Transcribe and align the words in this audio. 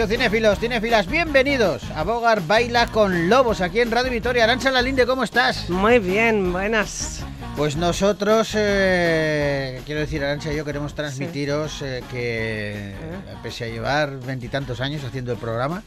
estáis, 0.00 0.04
o 0.04 0.06
cinéfilos, 0.08 0.58
cinéfilas? 0.58 1.06
Bienvenidos 1.06 1.82
a 1.94 2.04
Bogar 2.04 2.40
Baila 2.46 2.86
con 2.86 3.28
Lobos 3.28 3.60
aquí 3.60 3.80
en 3.80 3.90
Radio 3.90 4.10
Vitoria. 4.10 4.44
Arancha 4.44 4.70
Lalinde, 4.70 5.06
¿cómo 5.06 5.24
estás? 5.24 5.68
Muy 5.68 5.98
bien, 5.98 6.52
buenas. 6.52 7.22
Pues 7.56 7.76
nosotros, 7.76 8.52
eh, 8.54 9.80
quiero 9.84 10.00
decir, 10.00 10.22
Arancha 10.24 10.52
y 10.52 10.56
yo 10.56 10.64
queremos 10.64 10.94
transmitiros 10.94 11.82
eh, 11.82 12.02
que, 12.10 12.94
pese 13.42 13.64
a 13.64 13.68
llevar 13.68 14.18
veintitantos 14.20 14.80
años 14.80 15.04
haciendo 15.04 15.32
el 15.32 15.38
programa, 15.38 15.82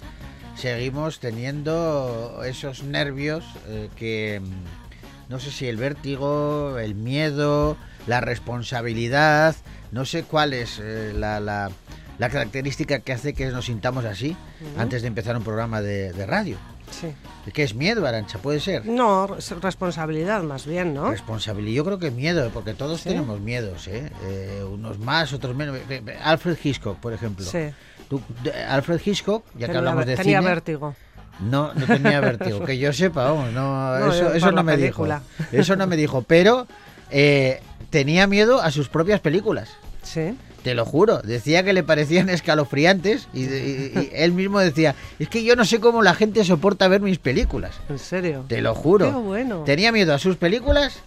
seguimos 0.55 1.19
teniendo 1.19 2.41
esos 2.45 2.83
nervios 2.83 3.43
eh, 3.67 3.89
que, 3.95 4.41
mm, 4.43 5.29
no 5.31 5.39
sé 5.39 5.49
si 5.51 5.67
el 5.67 5.77
vértigo, 5.77 6.77
el 6.77 6.93
miedo, 6.95 7.77
la 8.05 8.21
responsabilidad, 8.21 9.55
no 9.91 10.05
sé 10.05 10.23
cuál 10.23 10.53
es 10.53 10.79
eh, 10.81 11.13
la, 11.15 11.39
la- 11.39 11.71
la 12.19 12.29
característica 12.29 12.99
que 12.99 13.13
hace 13.13 13.33
que 13.33 13.47
nos 13.47 13.65
sintamos 13.65 14.05
así 14.05 14.35
antes 14.77 15.01
de 15.01 15.07
empezar 15.07 15.35
un 15.37 15.43
programa 15.43 15.81
de, 15.81 16.13
de 16.13 16.25
radio. 16.25 16.57
Sí. 16.91 17.07
¿Qué 17.53 17.63
es 17.63 17.73
miedo, 17.73 18.05
Arancha? 18.05 18.37
¿Puede 18.37 18.59
ser? 18.59 18.85
No, 18.85 19.35
es 19.37 19.49
responsabilidad 19.61 20.43
más 20.43 20.65
bien, 20.67 20.93
¿no? 20.93 21.09
Responsabilidad, 21.09 21.75
yo 21.77 21.85
creo 21.85 21.99
que 21.99 22.11
miedo, 22.11 22.49
porque 22.53 22.73
todos 22.73 23.01
¿Sí? 23.01 23.09
tenemos 23.09 23.39
miedos, 23.39 23.87
¿eh? 23.87 24.11
Eh, 24.25 24.63
unos 24.69 24.99
más, 24.99 25.33
otros 25.33 25.55
menos. 25.55 25.75
Ve- 25.87 26.17
Alfred 26.23 26.57
Hitchcock, 26.63 26.97
por 26.99 27.13
ejemplo. 27.13 27.45
Sí. 27.45 27.69
Tú- 28.09 28.21
Alfred 28.69 29.01
Hitchcock, 29.03 29.43
ya 29.57 29.67
que 29.69 29.77
hablamos 29.77 30.05
de 30.05 30.15
tenía 30.15 30.39
cine, 30.39 30.49
vértigo. 30.51 30.95
no, 31.39 31.73
no 31.73 31.85
tenía 31.87 32.19
vértigo, 32.21 32.63
que 32.63 32.77
yo 32.77 32.93
sepa, 32.93 33.23
vamos, 33.23 33.51
no, 33.53 33.97
No, 33.99 34.13
eso, 34.13 34.33
eso 34.33 34.51
no 34.51 34.61
me 34.63 34.73
película. 34.75 35.21
dijo, 35.39 35.49
eso 35.57 35.75
no 35.75 35.87
me 35.87 35.95
dijo, 35.97 36.21
pero 36.21 36.67
eh, 37.09 37.59
tenía 37.89 38.27
miedo 38.27 38.61
a 38.61 38.69
sus 38.69 38.87
propias 38.87 39.19
películas. 39.19 39.69
Sí. 40.13 40.35
Te 40.63 40.75
lo 40.75 40.85
juro, 40.85 41.21
decía 41.21 41.63
que 41.63 41.73
le 41.73 41.83
parecían 41.83 42.29
escalofriantes 42.29 43.27
y, 43.33 43.43
y- 43.43 43.91
y 43.95 44.09
él 44.13 44.31
mismo 44.31 44.59
decía, 44.59 44.95
es 45.19 45.27
que 45.27 45.43
yo 45.43 45.55
no 45.55 45.65
sé 45.65 45.79
cómo 45.79 46.01
la 46.03 46.13
gente 46.15 46.43
soporta 46.45 46.87
ver 46.87 47.01
mis 47.01 47.19
películas. 47.19 47.71
En 47.89 47.99
serio. 47.99 48.45
Te 48.47 48.61
lo 48.61 48.73
juro. 48.75 49.07
Qué 49.07 49.11
bueno. 49.11 49.63
Tenía 49.65 49.91
miedo 49.91 50.13
a 50.13 50.19
sus 50.19 50.37
películas 50.37 50.99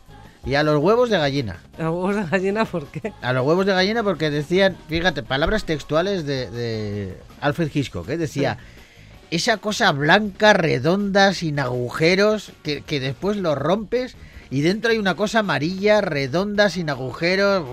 y 0.44 0.54
a 0.56 0.62
los 0.62 0.82
huevos 0.82 1.08
de 1.08 1.18
gallina. 1.18 1.60
¿A 1.78 1.90
huevos 1.90 2.16
de 2.16 2.24
gallina 2.24 2.64
por 2.66 2.86
qué? 2.88 3.12
A 3.22 3.32
los 3.32 3.46
huevos 3.46 3.64
de 3.64 3.72
gallina 3.72 4.02
porque 4.02 4.28
decían, 4.30 4.76
fíjate, 4.88 5.22
palabras 5.22 5.64
textuales 5.64 6.26
de, 6.26 6.50
de 6.50 7.16
Alfred 7.40 7.70
Hitchcock, 7.72 8.08
¿eh? 8.10 8.16
decía, 8.18 8.58
esa 9.30 9.56
cosa 9.56 9.90
blanca, 9.92 10.52
redonda, 10.52 11.32
sin 11.32 11.58
agujeros, 11.58 12.52
que, 12.62 12.82
que 12.82 13.00
después 13.00 13.38
lo 13.38 13.54
rompes 13.54 14.16
y 14.50 14.60
dentro 14.60 14.90
hay 14.92 14.98
una 14.98 15.16
cosa 15.16 15.38
amarilla, 15.40 16.00
redonda, 16.02 16.68
sin 16.70 16.90
agujeros. 16.90 17.64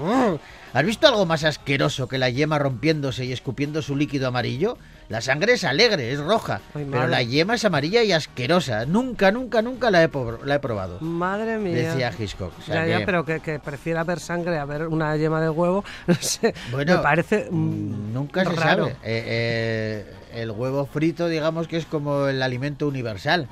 ¿Has 0.73 0.83
visto 0.83 1.07
algo 1.07 1.27
más 1.27 1.43
asqueroso 1.43 2.07
que 2.07 2.17
la 2.17 2.29
yema 2.29 2.57
rompiéndose 2.57 3.25
y 3.25 3.31
escupiendo 3.31 3.83
su 3.83 3.95
líquido 3.95 4.27
amarillo? 4.27 4.77
La 5.07 5.21
sangre 5.21 5.53
es 5.53 5.63
alegre, 5.63 6.11
es 6.11 6.19
roja, 6.19 6.61
Ay, 6.73 6.88
pero 6.89 7.07
la 7.07 7.21
yema 7.21 7.55
es 7.55 7.66
amarilla 7.66 8.02
y 8.03 8.11
asquerosa. 8.11 8.85
Nunca, 8.88 9.31
nunca, 9.31 9.61
nunca 9.61 9.91
la 9.91 10.03
he, 10.03 10.09
la 10.45 10.55
he 10.55 10.59
probado. 10.59 10.99
Madre 11.01 11.59
mía. 11.59 11.75
Decía 11.75 12.11
Hitchcock. 12.17 12.57
O 12.57 12.61
sea 12.63 12.88
ya, 12.88 12.99
ya, 12.99 13.05
pero 13.05 13.23
que, 13.23 13.39
que 13.39 13.59
prefiera 13.59 14.03
ver 14.03 14.19
sangre 14.19 14.57
a 14.57 14.66
ver 14.66 14.88
una 14.88 15.16
yema 15.16 15.41
de 15.41 15.49
huevo, 15.49 15.83
no 16.07 16.16
sé. 16.16 16.55
Bueno, 16.71 16.97
me 16.97 17.03
parece 17.03 17.47
mm, 17.51 17.83
Mm, 17.83 18.13
Nunca 18.13 18.44
se 18.44 18.56
sabe. 18.56 18.91
Eh, 18.91 18.95
eh, 19.03 20.06
el 20.33 20.51
huevo 20.51 20.85
frito, 20.85 21.28
digamos 21.28 21.67
que 21.67 21.78
es 21.78 21.85
como 21.85 22.28
el 22.28 22.41
alimento 22.41 22.88
universal, 22.88 23.47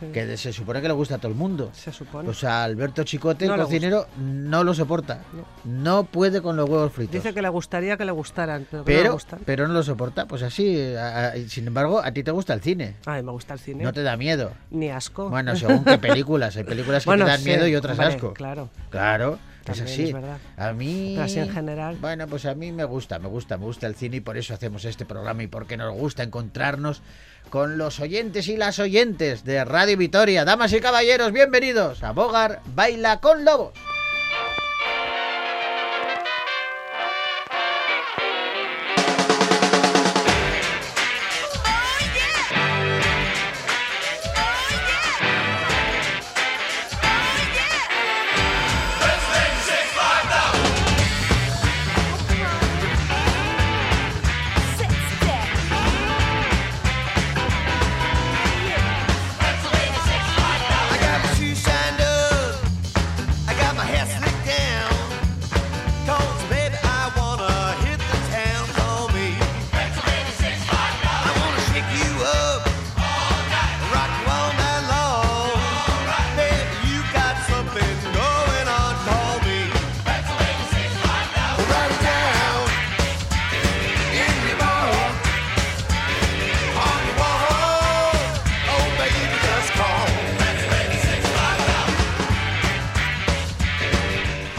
Sí, 0.00 0.06
que 0.12 0.36
se 0.36 0.52
supone 0.52 0.80
que 0.82 0.88
le 0.88 0.94
gusta 0.94 1.16
a 1.16 1.18
todo 1.18 1.30
el 1.30 1.36
mundo. 1.38 1.70
se 1.72 1.92
supone. 1.92 2.28
O 2.28 2.34
sea, 2.34 2.64
Alberto 2.64 3.04
Chicote, 3.04 3.46
No 3.46 3.54
el 3.54 3.60
cocinero, 3.62 4.06
no 4.18 4.64
lo 4.64 4.74
soporta. 4.74 5.22
No. 5.32 5.44
No 5.64 6.04
puede 6.04 6.40
con 6.42 6.56
los 6.56 6.68
huevos 6.68 6.92
fritos. 6.92 7.12
Dice 7.14 7.32
que 7.34 7.42
le 7.42 7.48
gustaría 7.48 7.96
que 7.96 8.04
le 8.04 8.12
gustaran, 8.12 8.66
pero, 8.70 8.84
que 8.84 8.92
no 8.92 8.96
le 8.96 9.02
pero, 9.02 9.12
gustan. 9.14 9.40
pero 9.44 9.68
no 9.68 9.74
lo 9.74 9.82
soporta. 9.82 10.26
Pues 10.26 10.42
así, 10.42 10.80
a- 10.94 11.28
a- 11.28 11.32
sin 11.48 11.66
embargo, 11.66 12.00
a 12.02 12.10
ti 12.12 12.22
te 12.22 12.30
gusta 12.30 12.54
el 12.54 12.60
cine. 12.60 12.96
Ay, 13.06 13.22
me 13.22 13.32
gusta 13.32 13.54
el 13.54 13.60
cine. 13.60 13.84
No 13.84 13.92
te 13.92 14.02
da 14.02 14.16
miedo. 14.16 14.52
Ni 14.70 14.90
asco. 14.90 15.28
Bueno, 15.30 15.54
según 15.56 15.84
qué 15.84 15.98
películas. 15.98 16.56
Hay 16.56 16.64
películas 16.64 17.04
que 17.04 17.10
Bueno, 17.10 17.24
te 17.24 17.30
dan 17.30 17.40
sí, 17.40 17.46
miedo 17.46 17.66
y 17.68 17.76
otras 17.76 17.98
asco. 17.98 18.32
Claro. 18.34 18.68
Claro, 18.90 19.38
También 19.64 19.86
es 19.86 19.92
así. 19.92 20.02
es 20.04 20.12
verdad. 20.12 20.38
A 20.56 20.72
mí. 20.72 21.12
Pero 21.14 21.24
así 21.24 21.38
en 21.38 21.50
general. 21.50 21.96
Bueno, 22.00 22.26
pues 22.26 22.44
a 22.46 22.54
mí 22.54 22.70
me 22.72 22.84
gusta, 22.84 23.18
me 23.18 23.28
gusta, 23.28 23.56
me 23.58 23.64
gusta 23.64 23.86
el 23.86 23.94
cine 23.94 24.16
y 24.16 24.20
por 24.20 24.36
eso 24.36 24.54
hacemos 24.54 24.84
este 24.84 25.04
programa 25.04 25.42
y 25.42 25.46
porque 25.46 25.76
nos 25.76 25.94
gusta 25.94 26.22
encontrarnos 26.22 27.02
con 27.50 27.78
los 27.78 28.00
oyentes 28.00 28.48
y 28.48 28.56
las 28.56 28.78
oyentes 28.78 29.44
de 29.44 29.64
Radio 29.64 29.96
Vitoria. 29.96 30.44
Damas 30.44 30.72
y 30.72 30.80
caballeros, 30.80 31.32
bienvenidos 31.32 32.02
a 32.02 32.12
Bogar 32.12 32.62
Baila 32.74 33.20
con 33.20 33.44
Lobos. 33.44 33.72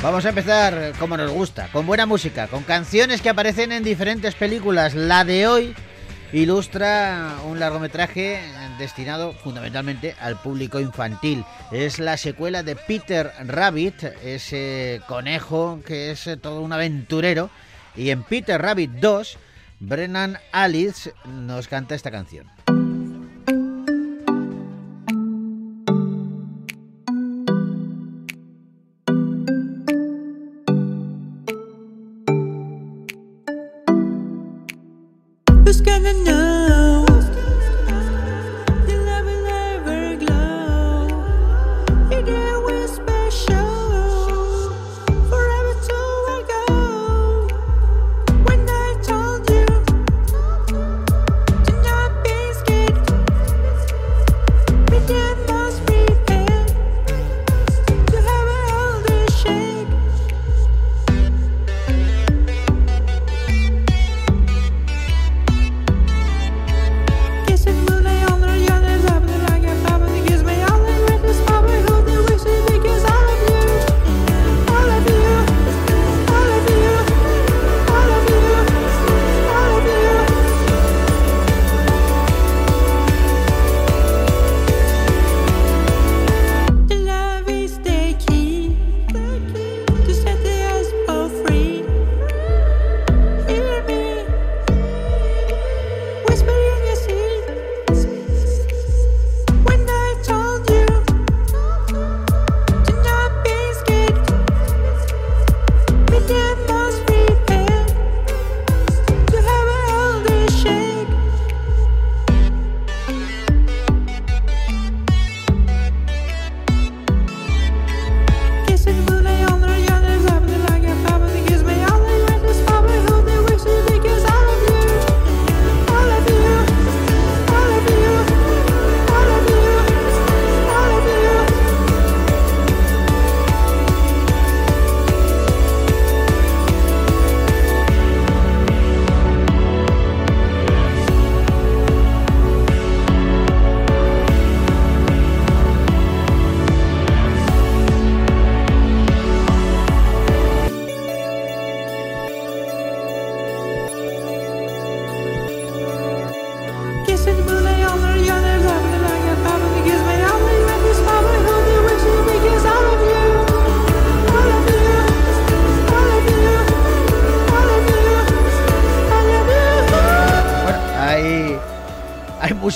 Vamos 0.05 0.23
a 0.23 0.29
empezar 0.29 0.93
como 0.99 1.17
nos 1.17 1.31
gusta, 1.31 1.67
con 1.71 1.87
buena 1.87 2.05
música, 2.05 2.45
con 2.45 2.61
canciones 2.61 3.23
que 3.23 3.29
aparecen 3.29 3.71
en 3.71 3.83
diferentes 3.83 4.35
películas. 4.35 4.93
La 4.93 5.25
de 5.25 5.47
hoy 5.47 5.73
ilustra 6.31 7.37
un 7.47 7.59
largometraje 7.59 8.39
destinado 8.77 9.33
fundamentalmente 9.33 10.15
al 10.21 10.39
público 10.39 10.79
infantil. 10.79 11.43
Es 11.71 11.97
la 11.97 12.17
secuela 12.17 12.61
de 12.61 12.75
Peter 12.75 13.31
Rabbit, 13.47 14.03
ese 14.23 15.01
conejo 15.07 15.79
que 15.83 16.11
es 16.11 16.29
todo 16.39 16.61
un 16.61 16.71
aventurero. 16.71 17.49
Y 17.95 18.11
en 18.11 18.21
Peter 18.21 18.61
Rabbit 18.61 18.91
2, 18.91 19.39
Brennan 19.79 20.37
Alice 20.51 21.15
nos 21.25 21.67
canta 21.67 21.95
esta 21.95 22.11
canción. 22.11 22.45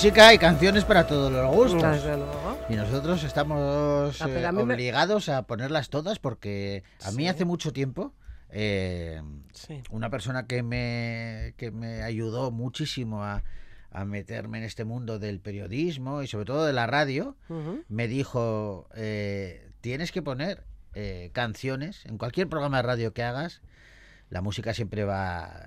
Música 0.02 0.32
y 0.32 0.38
canciones 0.38 0.86
para 0.86 1.06
todos 1.06 1.30
los 1.30 1.54
gustos. 1.54 2.00
Y 2.70 2.74
nosotros 2.74 3.22
estamos 3.22 4.18
eh, 4.22 4.46
a 4.46 4.50
mí 4.50 4.64
me- 4.64 4.72
obligados 4.72 5.28
a 5.28 5.42
ponerlas 5.42 5.90
todas 5.90 6.18
porque 6.18 6.84
a 7.04 7.10
mí 7.10 7.24
Sí. 7.24 7.28
hace 7.28 7.44
mucho 7.44 7.74
tiempo 7.74 8.14
eh, 8.50 9.20
Sí. 9.52 9.82
una 9.90 10.08
persona 10.08 10.46
que 10.46 10.62
me, 10.62 11.52
que 11.58 11.70
me 11.70 12.02
ayudó 12.02 12.50
muchísimo 12.50 13.22
a, 13.24 13.42
a 13.92 14.04
meterme 14.06 14.56
en 14.56 14.64
este 14.64 14.84
mundo 14.86 15.18
del 15.18 15.38
periodismo 15.38 16.22
y 16.22 16.26
sobre 16.28 16.46
todo 16.46 16.64
de 16.64 16.72
la 16.72 16.86
radio, 16.86 17.36
me 17.88 18.08
dijo, 18.08 18.88
eh, 18.94 19.70
tienes 19.82 20.12
que 20.12 20.22
poner 20.22 20.64
eh, 20.94 21.28
canciones 21.34 22.06
en 22.06 22.16
cualquier 22.16 22.48
programa 22.48 22.78
de 22.78 22.84
radio 22.84 23.12
que 23.12 23.22
hagas. 23.22 23.60
La 24.30 24.40
música 24.40 24.72
siempre 24.72 25.04
va 25.04 25.66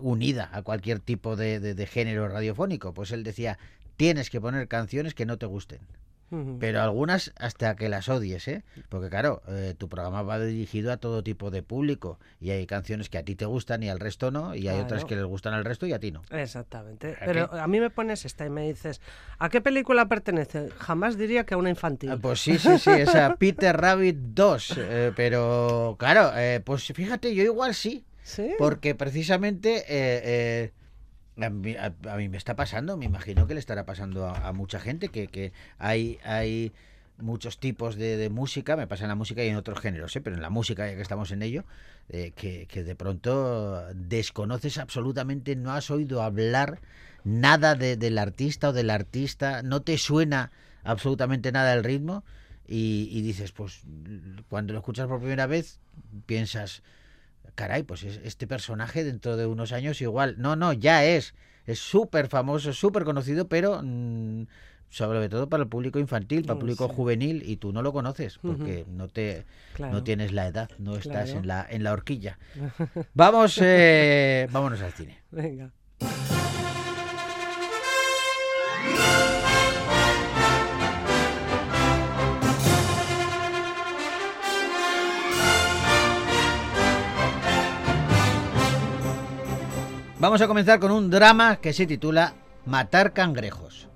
unida 0.00 0.48
a 0.52 0.62
cualquier 0.62 0.98
tipo 1.00 1.36
de, 1.36 1.60
de- 1.60 1.74
de 1.74 1.86
género 1.86 2.28
radiofónico. 2.28 2.92
Pues 2.94 3.10
él 3.12 3.22
decía, 3.24 3.58
tienes 3.96 4.30
que 4.30 4.40
poner 4.40 4.66
canciones 4.68 5.14
que 5.14 5.26
no 5.26 5.38
te 5.38 5.46
gusten. 5.46 5.80
Pero 6.60 6.80
algunas 6.80 7.32
hasta 7.40 7.74
que 7.74 7.88
las 7.88 8.08
odies, 8.08 8.46
¿eh? 8.46 8.62
Porque 8.88 9.08
claro, 9.10 9.42
eh, 9.48 9.74
tu 9.76 9.88
programa 9.88 10.22
va 10.22 10.38
dirigido 10.38 10.92
a 10.92 10.96
todo 10.98 11.24
tipo 11.24 11.50
de 11.50 11.64
público 11.64 12.20
y 12.40 12.50
hay 12.50 12.68
canciones 12.68 13.08
que 13.08 13.18
a 13.18 13.24
ti 13.24 13.34
te 13.34 13.46
gustan 13.46 13.82
y 13.82 13.88
al 13.88 13.98
resto 13.98 14.30
no, 14.30 14.54
y 14.54 14.68
hay 14.68 14.78
otras 14.78 15.04
que 15.04 15.16
les 15.16 15.24
gustan 15.24 15.54
al 15.54 15.64
resto 15.64 15.88
y 15.88 15.92
a 15.92 15.98
ti 15.98 16.12
no. 16.12 16.22
Exactamente. 16.30 17.16
¿A 17.20 17.24
Pero 17.24 17.50
qué? 17.50 17.58
a 17.58 17.66
mí 17.66 17.80
me 17.80 17.90
pones 17.90 18.24
esta 18.24 18.46
y 18.46 18.50
me 18.50 18.68
dices, 18.68 19.00
¿a 19.40 19.48
qué 19.48 19.60
película 19.60 20.06
pertenece? 20.06 20.68
Jamás 20.78 21.18
diría 21.18 21.44
que 21.44 21.54
a 21.54 21.56
una 21.56 21.70
infantil. 21.70 22.10
Ah, 22.12 22.18
Pues 22.22 22.38
sí, 22.40 22.58
sí, 22.60 22.78
sí, 22.78 22.90
esa 22.90 23.34
Peter 23.38 23.76
Rabbit 23.76 24.16
2, 24.16 24.74
eh, 24.78 25.12
pero 25.16 25.96
claro, 25.98 26.30
eh, 26.36 26.60
pues 26.64 26.84
fíjate, 26.94 27.34
yo 27.34 27.42
igual 27.42 27.74
sí, 27.74 28.04
Porque 28.58 28.94
precisamente 28.94 29.78
eh, 29.88 30.72
eh, 31.38 31.44
a, 31.44 31.50
mí, 31.50 31.74
a- 31.76 31.94
a 32.12 32.16
mí 32.16 32.28
me 32.28 32.36
está 32.36 32.56
pasando, 32.56 32.96
me 32.96 33.04
imagino 33.06 33.46
que 33.46 33.54
le 33.54 33.60
estará 33.60 33.84
pasando 33.86 34.26
a, 34.26 34.52
mucha 34.52 34.80
gente, 34.80 35.08
que, 35.08 35.28
que 35.28 35.52
hay, 35.78 36.18
hay 36.24 36.72
muchos 37.18 37.58
tipos 37.58 37.96
de, 37.96 38.16
de 38.16 38.30
música, 38.30 38.76
me 38.76 38.86
pasa 38.86 39.04
en 39.04 39.08
la 39.08 39.14
música 39.14 39.44
y 39.44 39.48
en 39.48 39.56
otros 39.56 39.78
géneros, 39.80 40.14
¿eh? 40.16 40.20
pero 40.20 40.36
en 40.36 40.42
la 40.42 40.48
música, 40.50 40.88
ya 40.88 40.96
que 40.96 41.02
estamos 41.02 41.30
en 41.32 41.42
ello, 41.42 41.64
eh, 42.08 42.32
que, 42.34 42.66
que 42.66 42.82
de 42.82 42.94
pronto 42.96 43.84
desconoces 43.94 44.78
absolutamente, 44.78 45.54
no 45.56 45.72
has 45.72 45.90
oído 45.90 46.22
hablar 46.22 46.80
nada 47.24 47.74
de- 47.74 47.96
del 47.96 48.16
artista 48.18 48.70
o 48.70 48.72
del 48.72 48.88
artista, 48.90 49.62
no 49.62 49.82
te 49.82 49.98
suena 49.98 50.50
absolutamente 50.82 51.52
nada 51.52 51.74
el 51.74 51.84
ritmo 51.84 52.24
y, 52.66 53.08
y 53.12 53.20
dices, 53.20 53.52
pues 53.52 53.82
cuando 54.48 54.72
lo 54.72 54.78
escuchas 54.78 55.06
por 55.08 55.18
primera 55.18 55.46
vez, 55.46 55.78
piensas, 56.24 56.82
caray, 57.54 57.82
pues 57.82 58.02
es- 58.04 58.20
este 58.24 58.46
personaje 58.46 59.04
dentro 59.04 59.36
de 59.36 59.46
unos 59.46 59.72
años 59.72 60.00
igual. 60.00 60.36
No, 60.38 60.56
no, 60.56 60.72
ya 60.72 61.04
es. 61.04 61.34
Es 61.66 61.78
súper 61.78 62.28
famoso, 62.28 62.72
súper 62.72 63.04
conocido, 63.04 63.48
pero 63.48 63.80
mm, 63.82 64.46
sobre 64.88 65.28
todo 65.28 65.48
para 65.48 65.62
el 65.62 65.68
público 65.68 65.98
infantil, 65.98 66.42
para 66.42 66.54
el 66.54 66.58
público 66.60 66.88
sí. 66.88 66.94
juvenil, 66.94 67.42
y 67.46 67.56
tú 67.58 67.72
no 67.72 67.82
lo 67.82 67.92
conoces 67.92 68.38
porque 68.38 68.84
no 68.88 69.08
te 69.08 69.44
Claro. 69.74 69.92
no 69.92 70.02
tienes 70.02 70.32
la 70.32 70.46
edad, 70.48 70.68
no 70.78 70.96
estás 70.96 71.30
en 71.30 71.46
la 71.46 71.66
en 71.68 71.84
la 71.84 71.92
horquilla. 71.92 72.38
Vamos, 73.14 73.58
eh, 73.62 74.48
vámonos 74.50 74.80
al 74.80 74.92
cine. 74.92 75.18
Venga. 75.30 75.70
Vamos 90.20 90.42
a 90.42 90.46
comenzar 90.48 90.78
con 90.80 90.90
un 90.92 91.08
drama 91.10 91.56
que 91.56 91.72
se 91.72 91.86
titula 91.86 92.34
Matar 92.66 93.14
cangrejos. 93.14 93.88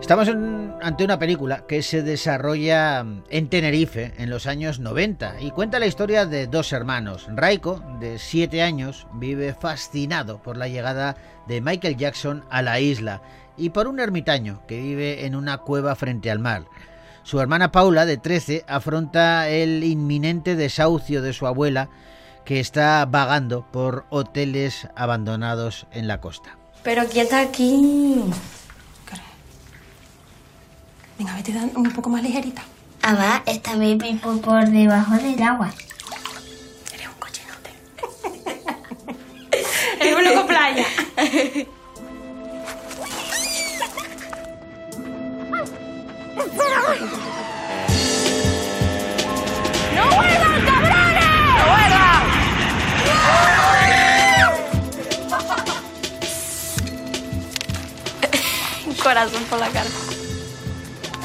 Estamos 0.00 0.28
en- 0.28 0.67
ante 0.82 1.04
una 1.04 1.18
película 1.18 1.64
que 1.66 1.82
se 1.82 2.02
desarrolla 2.02 3.02
mm, 3.02 3.24
en 3.30 3.48
Tenerife 3.48 4.12
en 4.18 4.30
los 4.30 4.46
años 4.46 4.80
90 4.80 5.40
y 5.40 5.50
cuenta 5.50 5.78
la 5.78 5.86
historia 5.86 6.26
de 6.26 6.46
dos 6.46 6.72
hermanos. 6.72 7.26
Raiko, 7.34 7.82
de 8.00 8.18
7 8.18 8.62
años, 8.62 9.06
vive 9.14 9.54
fascinado 9.54 10.42
por 10.42 10.56
la 10.56 10.68
llegada 10.68 11.16
de 11.46 11.60
Michael 11.60 11.96
Jackson 11.96 12.44
a 12.50 12.62
la 12.62 12.80
isla 12.80 13.22
y 13.56 13.70
por 13.70 13.88
un 13.88 14.00
ermitaño 14.00 14.62
que 14.66 14.80
vive 14.80 15.26
en 15.26 15.34
una 15.34 15.58
cueva 15.58 15.94
frente 15.96 16.30
al 16.30 16.38
mar. 16.38 16.64
Su 17.22 17.40
hermana 17.40 17.72
Paula, 17.72 18.06
de 18.06 18.16
13, 18.16 18.64
afronta 18.66 19.48
el 19.48 19.84
inminente 19.84 20.56
desahucio 20.56 21.20
de 21.20 21.32
su 21.32 21.46
abuela 21.46 21.90
que 22.44 22.60
está 22.60 23.04
vagando 23.04 23.66
por 23.70 24.06
hoteles 24.08 24.88
abandonados 24.96 25.86
en 25.92 26.08
la 26.08 26.20
costa. 26.20 26.56
Pero 26.82 27.06
quieta 27.06 27.40
aquí. 27.40 28.22
Venga, 31.18 31.34
vete 31.34 31.52
dan- 31.52 31.72
un 31.76 31.90
poco 31.92 32.08
más 32.10 32.22
ligerita. 32.22 32.62
Ah, 33.02 33.14
va, 33.14 33.42
esta 33.46 33.74
vez 33.76 33.96
por, 34.22 34.40
por 34.40 34.66
debajo 34.68 35.14
del 35.16 35.42
agua. 35.42 35.72
Eres 36.94 37.08
un 37.08 37.14
cochinote. 37.18 37.70
Eres 40.00 40.16
un 40.16 40.24
loco 40.24 40.46
playa. 40.46 40.86
Un 58.86 58.94
corazón 58.94 59.42
por 59.44 59.58
la 59.58 59.68
cara. 59.68 59.88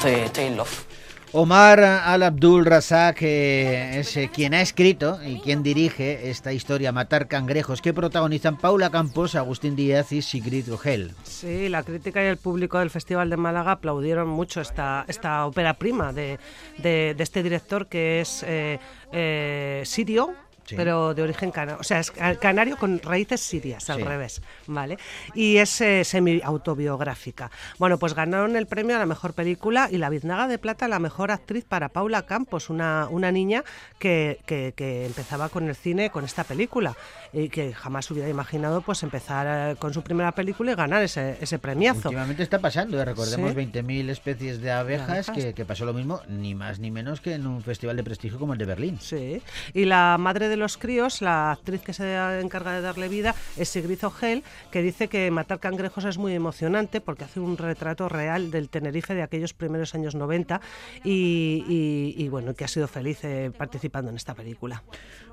Estoy, 0.04 0.20
estoy 0.20 0.44
in 0.44 0.56
love. 0.58 0.84
Omar 1.32 1.80
Al-Abdul 1.82 2.64
Razak 2.66 3.22
eh, 3.22 3.98
es 3.98 4.16
eh, 4.18 4.30
quien 4.32 4.52
ha 4.54 4.60
escrito 4.60 5.18
y 5.26 5.40
quien 5.40 5.62
dirige 5.64 6.28
esta 6.30 6.52
historia 6.52 6.92
Matar 6.92 7.26
cangrejos 7.26 7.80
que 7.82 7.92
protagonizan 7.94 8.56
Paula 8.58 8.90
Campos, 8.90 9.34
Agustín 9.34 9.74
Díaz 9.74 10.12
y 10.12 10.20
Sigrid 10.22 10.68
Rogel. 10.68 11.12
Sí, 11.24 11.68
la 11.70 11.82
crítica 11.82 12.22
y 12.22 12.26
el 12.26 12.36
público 12.36 12.78
del 12.78 12.90
Festival 12.90 13.30
de 13.30 13.36
Málaga 13.38 13.72
aplaudieron 13.72 14.28
mucho 14.28 14.60
esta, 14.60 15.06
esta 15.08 15.44
ópera 15.46 15.74
prima 15.74 16.12
de, 16.12 16.38
de- 16.78 17.14
de 17.16 17.22
este 17.24 17.42
director 17.42 17.86
que 17.88 18.20
es 18.20 18.44
eh, 18.46 18.78
eh, 19.10 19.82
sirio. 19.86 20.34
Sí. 20.66 20.76
Pero 20.76 21.14
de 21.14 21.22
origen 21.22 21.50
canario, 21.50 21.78
o 21.80 21.84
sea, 21.84 22.00
es 22.00 22.10
ca- 22.10 22.34
canario 22.36 22.76
con 22.76 23.00
raíces 23.00 23.40
sirias, 23.40 23.88
al 23.90 23.98
Sí. 23.98 24.02
revés, 24.04 24.42
¿vale? 24.66 24.98
Y 25.34 25.56
es 25.58 25.80
eh, 25.80 26.04
semi-autobiográfica. 26.04 27.50
Bueno, 27.78 27.98
pues 27.98 28.14
ganaron 28.14 28.56
el 28.56 28.66
premio 28.66 28.96
a 28.96 28.98
la 28.98 29.06
mejor 29.06 29.34
película 29.34 29.88
y 29.90 29.98
la 29.98 30.08
Biznaga 30.10 30.46
de 30.48 30.58
Plata 30.58 30.86
a 30.86 30.88
la 30.88 30.98
mejor 30.98 31.30
actriz 31.30 31.64
para 31.64 31.88
Paula 31.90 32.22
Campos, 32.22 32.70
una, 32.70 33.08
una 33.10 33.30
niña 33.32 33.64
que, 33.98 34.40
que- 34.46 34.72
que 34.76 35.06
empezaba 35.06 35.48
con 35.48 35.68
el 35.68 35.74
cine 35.76 36.10
con 36.10 36.24
esta 36.24 36.44
película 36.44 36.96
y 37.32 37.48
que 37.48 37.72
jamás 37.74 38.10
hubiera 38.10 38.28
imaginado 38.28 38.80
pues 38.82 39.02
empezar 39.02 39.72
eh, 39.72 39.76
con 39.76 39.92
su 39.92 40.02
primera 40.02 40.32
película 40.32 40.72
y 40.72 40.74
ganar 40.74 41.02
ese, 41.02 41.36
ese 41.40 41.58
premiazo. 41.58 42.08
Últimamente 42.08 42.42
está 42.42 42.58
pasando, 42.58 43.00
eh, 43.00 43.04
recordemos 43.04 43.50
Sí. 43.50 43.56
20.000 43.56 44.08
especies 44.10 44.60
de 44.60 44.70
abejas, 44.70 45.08
abejas. 45.28 45.36
Que, 45.36 45.54
que 45.54 45.64
pasó 45.64 45.84
lo 45.84 45.92
mismo, 45.92 46.20
ni 46.28 46.54
más 46.54 46.78
ni 46.78 46.90
menos 46.90 47.20
que 47.20 47.34
en 47.34 47.46
un 47.46 47.62
festival 47.62 47.96
de 47.96 48.04
prestigio 48.04 48.38
como 48.38 48.52
el 48.52 48.58
de 48.58 48.64
Berlín. 48.66 48.98
Sí, 49.00 49.42
y 49.72 49.84
la 49.84 50.16
madre 50.18 50.48
de 50.48 50.53
los 50.56 50.76
críos, 50.78 51.22
la 51.22 51.52
actriz 51.52 51.82
que 51.82 51.92
se 51.92 52.14
encarga 52.40 52.72
de 52.72 52.80
darle 52.80 53.08
vida, 53.08 53.34
es 53.56 53.68
Sigrid 53.68 54.04
Ogel, 54.04 54.42
que 54.70 54.82
dice 54.82 55.08
que 55.08 55.30
matar 55.30 55.60
cangrejos 55.60 56.04
es 56.04 56.18
muy 56.18 56.34
emocionante 56.34 57.00
porque 57.00 57.24
hace 57.24 57.40
un 57.40 57.56
retrato 57.56 58.08
real 58.08 58.50
del 58.50 58.68
Tenerife 58.68 59.14
de 59.14 59.22
aquellos 59.22 59.54
primeros 59.54 59.94
años 59.94 60.14
90 60.14 60.60
y, 61.04 61.64
y- 61.68 62.14
y, 62.24 62.28
bueno, 62.28 62.54
que 62.54 62.64
ha 62.64 62.68
sido 62.68 62.88
feliz 62.88 63.24
eh, 63.24 63.50
participando 63.56 64.10
en 64.10 64.16
esta 64.16 64.34
película. 64.34 64.82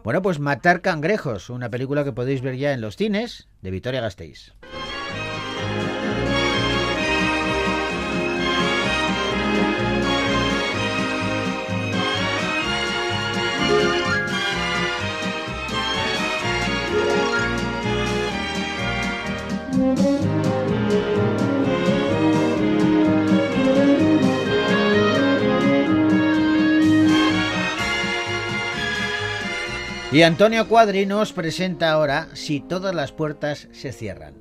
Bueno, 0.03 0.21
pues 0.21 0.39
Matar 0.39 0.81
cangrejos, 0.81 1.49
una 1.49 1.69
película 1.69 2.03
que 2.03 2.11
podéis 2.11 2.41
ver 2.41 2.55
ya 2.57 2.73
en 2.73 2.81
los 2.81 2.95
cines 2.97 3.47
de 3.61 3.71
Victoria 3.71 4.01
Gasteiz. 4.01 4.53
Y 30.11 30.23
Antonio 30.23 30.67
Cuadri 30.67 31.05
nos 31.05 31.31
presenta 31.31 31.91
ahora 31.91 32.27
Si 32.33 32.59
todas 32.59 32.93
las 32.93 33.11
puertas 33.13 33.69
se 33.71 33.93
cierran. 33.93 34.35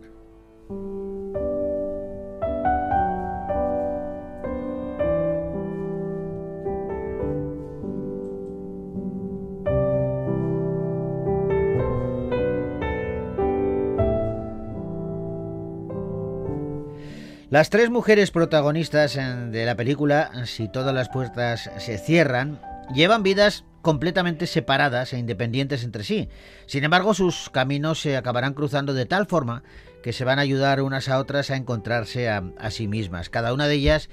Las 17.50 17.68
tres 17.68 17.90
mujeres 17.90 18.30
protagonistas 18.30 19.16
en- 19.16 19.50
de 19.50 19.66
la 19.66 19.74
película, 19.74 20.30
si 20.46 20.68
todas 20.68 20.94
las 20.94 21.08
puertas 21.08 21.68
se 21.78 21.98
cierran, 21.98 22.60
llevan 22.94 23.24
vidas 23.24 23.64
completamente 23.82 24.46
separadas 24.46 25.12
e 25.12 25.18
independientes 25.18 25.84
entre 25.84 26.04
sí. 26.04 26.28
Sin 26.66 26.84
embargo, 26.84 27.14
sus 27.14 27.50
caminos 27.50 28.00
se 28.00 28.16
acabarán 28.16 28.54
cruzando 28.54 28.94
de 28.94 29.06
tal 29.06 29.26
forma 29.26 29.62
que 30.02 30.12
se 30.12 30.24
van 30.24 30.38
a 30.38 30.42
ayudar 30.42 30.80
unas 30.82 31.08
a 31.08 31.18
otras 31.18 31.50
a 31.50 31.56
encontrarse 31.56 32.28
a, 32.28 32.42
sí 32.70 32.88
mismas. 32.88 33.28
Cada 33.28 33.52
una 33.52 33.66
de 33.66 33.74
ellas 33.74 34.08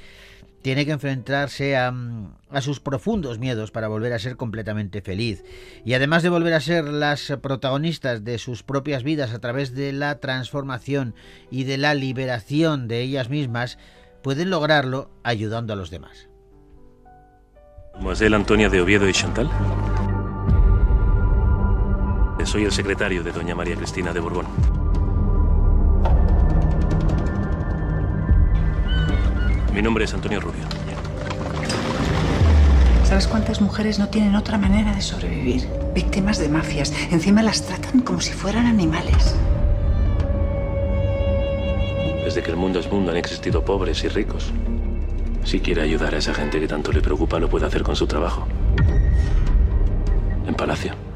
tiene 0.61 0.85
que 0.85 0.91
enfrentarse 0.91 1.77
a 1.77 1.93
sus 2.61 2.79
profundos 2.79 3.39
miedos 3.39 3.71
para 3.71 3.87
volver 3.87 4.11
a 4.11 4.19
ser 4.19 4.35
completamente 4.35 5.01
feliz. 5.01 5.43
Y 5.85 5.93
además 5.93 6.23
de 6.23 6.29
volver 6.29 6.53
a 6.53 6.59
ser 6.59 6.85
las 6.85 7.33
protagonistas 7.41 8.23
de 8.25 8.37
sus 8.37 8.63
propias 8.63 9.03
vidas 9.03 9.33
a 9.33 9.39
través 9.39 9.73
de 9.73 9.93
la 9.93 10.19
transformación 10.19 11.15
y 11.51 11.63
de 11.63 11.77
la 11.77 11.93
liberación 11.93 12.87
de 12.87 13.01
ellas 13.01 13.29
mismas, 13.29 13.77
pueden 14.21 14.49
lograrlo 14.49 15.09
ayudando 15.23 15.71
a 15.71 15.77
los 15.77 15.89
demás. 15.89 16.26
Mademoiselle 17.97 18.35
Antonia 18.35 18.69
de 18.69 18.79
Oviedo 18.79 19.09
y 19.09 19.11
Chantal. 19.11 19.49
Soy 22.45 22.63
el 22.63 22.71
secretario 22.71 23.23
de 23.23 23.31
doña 23.31 23.55
María 23.55 23.75
Cristina 23.75 24.13
de 24.13 24.19
Borbón. 24.19 24.45
Mi 29.73 29.81
nombre 29.81 30.05
es 30.05 30.13
Antonio 30.13 30.39
Rubio. 30.39 30.63
¿Sabes 33.03 33.27
cuántas 33.27 33.61
mujeres 33.61 33.99
no 33.99 34.07
tienen 34.09 34.35
otra 34.35 34.57
manera 34.57 34.93
de 34.93 35.01
sobrevivir? 35.01 35.67
Víctimas 35.93 36.37
de 36.37 36.49
mafias. 36.49 36.93
Encima 37.11 37.41
las 37.41 37.63
tratan 37.63 38.01
como 38.01 38.21
si 38.21 38.31
fueran 38.31 38.67
animales. 38.67 39.35
Desde 42.23 42.43
que 42.43 42.51
el 42.51 42.57
mundo 42.57 42.79
es 42.79 42.89
mundo 42.91 43.11
han 43.11 43.17
existido 43.17 43.65
pobres 43.65 44.03
y 44.03 44.07
ricos. 44.07 44.53
Si 45.47 45.61
quiere 45.61 45.81
ayudar 45.81 46.13
a 46.13 46.17
esa 46.17 46.33
gente 46.33 46.59
que 46.59 46.67
tanto 46.67 46.91
le 46.91 47.01
preocupa, 47.01 47.39
lo 47.39 47.49
puede 47.49 47.65
hacer 47.65 47.81
con 47.81 47.95
su 47.95 48.05
trabajo. 48.05 48.45
En 50.45 50.53
Palacio. 50.55 51.06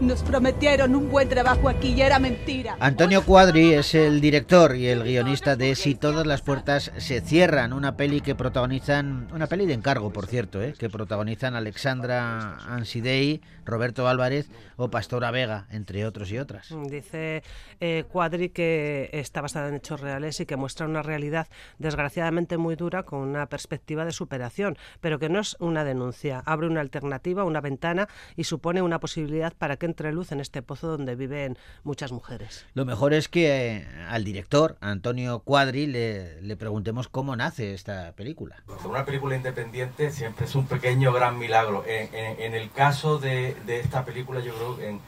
Nos 0.00 0.22
prometieron 0.22 0.96
un 0.96 1.10
buen 1.10 1.28
trabajo 1.28 1.68
aquí 1.68 1.92
y 1.92 2.00
era 2.00 2.18
mentira. 2.18 2.74
Antonio 2.80 3.22
Cuadri 3.22 3.74
es 3.74 3.94
el 3.94 4.22
director 4.22 4.74
y 4.74 4.86
el 4.86 5.02
guionista 5.02 5.56
de 5.56 5.74
Si 5.74 5.94
todas 5.94 6.26
las 6.26 6.40
puertas 6.40 6.90
se 6.96 7.20
cierran, 7.20 7.74
una 7.74 7.98
peli 7.98 8.22
que 8.22 8.34
protagonizan, 8.34 9.28
una 9.30 9.46
peli 9.46 9.66
de 9.66 9.74
encargo, 9.74 10.10
por 10.10 10.26
cierto, 10.26 10.62
¿eh? 10.62 10.72
que 10.78 10.88
protagonizan 10.88 11.54
Alexandra 11.54 12.56
Ansidei, 12.66 13.42
Roberto 13.66 14.08
Álvarez 14.08 14.48
o 14.76 14.90
Pastora 14.90 15.30
Vega, 15.30 15.66
entre 15.70 16.06
otros 16.06 16.32
y 16.32 16.38
otras. 16.38 16.74
Dice 16.88 17.42
eh, 17.80 18.04
Cuadri 18.10 18.48
que 18.48 19.10
está 19.12 19.42
basada 19.42 19.68
en 19.68 19.74
hechos 19.74 20.00
reales 20.00 20.40
y 20.40 20.46
que 20.46 20.56
muestra 20.56 20.86
una 20.86 21.02
realidad 21.02 21.46
desgraciadamente 21.78 22.56
muy 22.56 22.74
dura 22.74 23.02
con 23.02 23.20
una 23.20 23.46
perspectiva 23.46 24.06
de 24.06 24.12
superación, 24.12 24.78
pero 25.02 25.18
que 25.18 25.28
no 25.28 25.40
es 25.40 25.56
una 25.60 25.84
denuncia. 25.84 26.42
Abre 26.46 26.68
una 26.68 26.80
alternativa, 26.80 27.44
una 27.44 27.60
ventana 27.60 28.08
y 28.34 28.44
supone 28.44 28.80
una 28.80 28.98
posibilidad 28.98 29.52
para 29.52 29.76
que 29.76 29.89
entre 29.90 30.12
luz 30.12 30.32
en 30.32 30.40
este 30.40 30.62
pozo 30.62 30.86
donde 30.88 31.14
viven 31.16 31.58
muchas 31.84 32.12
mujeres. 32.12 32.64
Lo 32.74 32.84
mejor 32.84 33.12
es 33.12 33.28
que 33.28 33.76
eh, 33.78 33.86
al 34.08 34.24
director, 34.24 34.76
Antonio 34.80 35.40
Cuadri, 35.40 35.86
le, 35.86 36.40
le 36.42 36.56
preguntemos 36.56 37.08
cómo 37.08 37.34
nace 37.36 37.74
esta 37.74 38.12
película. 38.12 38.56
Una 38.84 39.04
película 39.04 39.36
independiente 39.36 40.10
siempre 40.10 40.46
es 40.46 40.54
un 40.54 40.66
pequeño 40.66 41.12
gran 41.12 41.38
milagro. 41.38 41.84
En, 41.86 42.14
en- 42.14 42.40
en 42.40 42.54
el 42.54 42.70
caso 42.70 43.18
de, 43.18 43.54
de 43.66 43.80
esta 43.80 44.04
película, 44.04 44.40
yo 44.40 44.52
creo 44.54 44.80
en, 44.88 45.00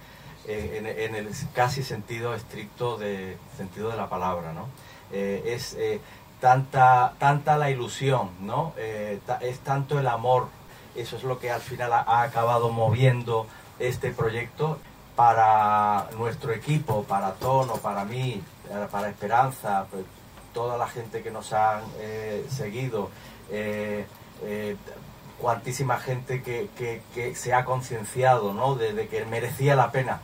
en, 0.47 0.87
en 0.87 1.15
el 1.15 1.29
casi 1.55 1.83
sentido 1.83 2.35
estricto 2.35 2.99
de 2.99 3.37
sentido 3.57 3.91
de 3.91 3.97
la 3.97 4.09
palabra, 4.09 4.53
¿no? 4.53 4.67
Eh, 5.13 5.43
es 5.55 5.75
eh, 5.79 6.01
tanta 6.41 7.15
tanta 7.19 7.57
la 7.57 7.71
ilusión, 7.71 8.31
¿no? 8.41 8.73
Eh, 8.77 9.21
ta- 9.27 9.39
es 9.41 9.59
tanto 9.61 9.99
el 10.01 10.07
amor. 10.09 10.49
Eso 10.97 11.17
es 11.17 11.23
lo 11.25 11.39
que 11.39 11.51
al 11.51 11.61
final 11.61 11.93
ha, 11.93 12.01
ha 12.01 12.23
acabado 12.23 12.71
moviendo 12.71 13.47
este 13.79 14.11
proyecto 14.13 14.79
para 15.17 16.09
nuestro 16.19 16.53
equipo, 16.53 17.05
para 17.05 17.33
Tono, 17.35 17.75
para 17.77 18.05
mí, 18.05 18.43
para- 18.91 19.09
Esperanza, 19.11 19.87
pues, 19.91 20.05
toda 20.55 20.77
la 20.79 20.87
gente 20.89 21.23
que 21.23 21.31
nos 21.31 21.53
ha 21.53 21.81
eh, 21.99 22.47
seguido, 22.51 23.11
eh, 23.51 24.07
eh, 24.45 24.77
cuantísima 25.39 25.99
gente 25.99 26.43
que, 26.43 26.69
que- 26.77 27.03
que 27.15 27.35
se 27.35 27.53
ha 27.55 27.65
concienciado 27.65 28.53
¿no? 28.55 28.75
de, 28.75 28.93
de 28.93 29.09
que 29.09 29.25
merecía 29.25 29.75
la 29.75 29.91
pena 29.91 30.21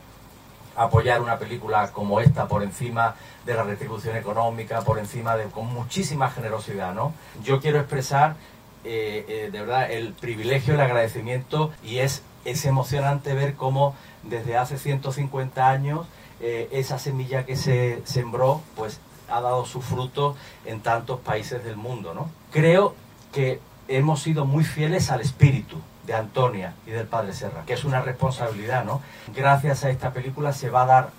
apoyar 0.75 1.21
una 1.21 1.37
película 1.37 1.91
como 1.91 2.21
esta 2.21 2.47
por 2.47 2.63
encima 2.63 3.15
de 3.45 3.53
la 3.53 3.63
retribución 3.63 4.15
económica, 4.15 4.81
por 4.81 4.97
encima 4.97 5.35
de 5.35 5.45
con 5.45 5.65
muchísima 5.67 6.29
generosidad, 6.31 6.93
¿no? 6.93 7.13
Yo 7.43 7.59
quiero 7.59 7.79
expresar 7.79 8.35
de 8.83 9.49
verdad 9.51 9.91
el 9.91 10.13
privilegio, 10.13 10.75
el 10.75 10.79
agradecimiento 10.79 11.71
y 11.83 11.97
es, 11.99 12.23
es 12.45 12.65
emocionante 12.65 13.33
ver 13.33 13.55
cómo 13.55 13.95
desde 14.23 14.57
hace 14.57 14.77
150 14.77 15.69
años 15.69 16.07
eh, 16.41 16.69
esa 16.71 16.99
semilla 16.99 17.45
que 17.45 17.55
se 17.55 18.01
sembró 18.05 18.61
pues 18.75 18.99
ha 19.29 19.41
dado 19.41 19.65
su 19.65 19.81
fruto 19.81 20.35
en 20.65 20.81
tantos 20.81 21.19
países 21.19 21.63
del 21.63 21.75
mundo, 21.75 22.13
¿no? 22.13 22.29
Creo 22.51 22.95
que 23.31 23.59
hemos 23.87 24.21
sido 24.21 24.45
muy 24.45 24.63
fieles 24.63 25.11
al 25.11 25.21
espíritu 25.21 25.77
de 26.05 26.15
Antonia 26.15 26.73
y 26.87 26.91
del 26.91 27.07
Padre 27.07 27.33
Serra, 27.33 27.63
que 27.65 27.73
es 27.73 27.83
una 27.83 28.01
responsabilidad, 28.01 28.83
¿no? 28.83 29.01
Gracias 29.35 29.83
a 29.83 29.89
esta 29.89 30.11
película 30.13 30.53
se 30.53 30.69
va 30.69 30.83
a 30.83 30.85
dar 30.85 31.09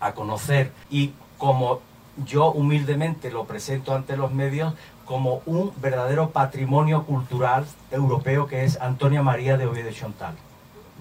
a 0.00 0.12
conocer 0.12 0.72
y 0.90 1.12
como 1.38 1.80
yo 2.16 2.50
humildemente 2.50 3.30
lo 3.30 3.44
presento 3.44 3.94
ante 3.94 4.16
los 4.16 4.32
medios 4.32 4.74
como 5.04 5.42
un 5.46 5.72
verdadero 5.80 6.30
patrimonio 6.30 7.04
cultural 7.04 7.64
europeo 7.90 8.46
que 8.46 8.64
es 8.64 8.80
Antonia 8.80 9.22
María 9.22 9.56
de 9.56 9.66
Oviedo 9.66 9.90
Chontal 9.90 10.34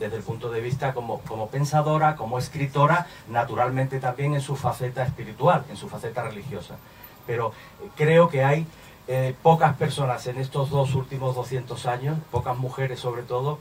desde 0.02 0.18
el 0.18 0.24
punto 0.24 0.50
de 0.50 0.60
vista 0.60 0.94
como, 0.94 1.20
como 1.20 1.48
pensadora, 1.48 2.16
como 2.16 2.40
escritora, 2.40 3.06
naturalmente 3.30 4.00
también 4.00 4.34
en 4.34 4.42
su 4.42 4.56
faceta 4.56 5.04
espiritual, 5.04 5.64
en 5.70 5.78
su 5.78 5.88
faceta 5.88 6.24
religiosa. 6.24 6.76
Pero 7.28 7.54
eh, 7.82 7.90
creo 7.96 8.28
que 8.28 8.44
hay 8.44 8.66
eh, 9.08 9.36
pocas 9.44 9.76
personas 9.78 10.26
en 10.28 10.38
estos 10.38 10.72
dos 10.72 10.96
últimos 10.96 11.36
200 11.36 11.86
años, 11.86 12.18
pocas 12.32 12.58
mujeres 12.58 13.00
sobre 13.00 13.22
todo, 13.22 13.60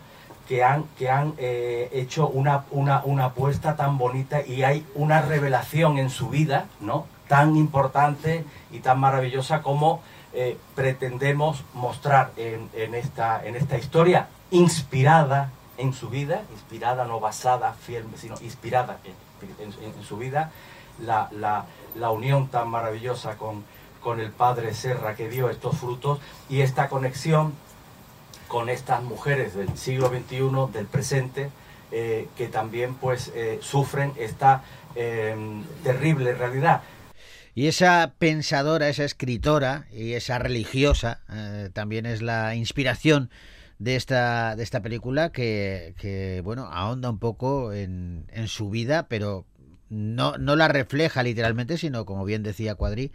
que 0.49 0.65
han, 0.65 0.85
que 0.99 1.11
han 1.11 1.35
eh, 1.39 1.91
hecho 1.93 2.27
una, 2.27 2.65
una, 2.71 3.03
una 3.05 3.27
apuesta 3.27 3.77
tan 3.77 3.99
bonita 3.99 4.45
y 4.45 4.63
hay 4.63 4.85
una 4.95 5.23
revelación 5.23 5.99
en 5.99 6.11
su 6.11 6.31
vida, 6.31 6.67
¿no? 6.81 7.07
Tan 7.29 7.55
importante 7.55 8.45
y 8.73 8.81
tan 8.81 8.99
maravillosa 8.99 9.63
como 9.63 10.01
eh, 10.33 10.57
pretendemos 10.75 11.65
mostrar 11.75 12.33
en, 12.37 12.69
en 12.75 12.95
esta, 12.95 13.45
en 13.45 13.57
esta 13.57 13.77
historia 13.79 14.29
inspirada 14.51 15.51
en 15.79 15.93
su 15.93 16.09
vida, 16.11 16.43
inspirada, 16.53 17.05
no 17.07 17.21
basada, 17.21 17.73
fiel, 17.73 18.05
sino 18.17 18.35
inspirada 18.43 18.99
en, 19.59 20.05
su 20.05 20.17
vida, 20.19 20.51
la, 21.01 21.29
la- 21.33 21.65
la 21.97 22.11
unión 22.11 22.49
tan 22.49 22.69
maravillosa 22.69 23.37
con, 23.37 23.65
con 24.01 24.21
el 24.21 24.31
Padre 24.31 24.75
Serra 24.75 25.17
que 25.17 25.29
dio 25.29 25.51
estos 25.51 25.77
frutos 25.79 26.21
y 26.49 26.61
esta 26.61 26.89
conexión 26.89 27.55
con 28.47 28.69
estas 28.69 29.03
mujeres 29.03 29.55
del 29.55 29.77
siglo 29.77 30.09
XXI, 30.09 30.73
del 30.73 30.87
presente, 30.87 31.51
eh, 31.91 32.29
que 32.37 32.47
también 32.49 32.95
pues 32.95 33.33
eh, 33.35 33.59
sufren 33.63 34.13
esta 34.17 34.63
terrible 35.83 36.35
realidad. 36.35 36.83
Y 37.55 37.67
esa 37.67 38.15
pensadora, 38.19 38.89
esa 38.89 39.05
escritora 39.05 39.87
y 39.93 40.13
esa 40.13 40.39
religiosa 40.39 41.23
eh, 41.33 41.71
también 41.73 42.07
es 42.07 42.23
la 42.23 42.55
inspiración 42.55 43.31
de 43.79 43.97
esta, 43.97 44.57
de 44.57 44.63
esta 44.63 44.83
película 44.83 45.33
que, 45.33 45.95
que, 45.99 46.43
bueno, 46.45 46.69
ahonda 46.71 47.11
un 47.11 47.19
poco 47.19 47.73
en, 47.73 48.27
en 48.29 48.47
su 48.47 48.71
vida, 48.71 49.09
pero 49.09 49.47
no, 49.89 50.37
no 50.39 50.55
la 50.55 50.69
refleja 50.69 51.23
literalmente, 51.23 51.79
sino, 51.79 52.05
como 52.05 52.25
bien 52.25 52.43
decía 52.43 52.77
Cuadri, 52.77 53.11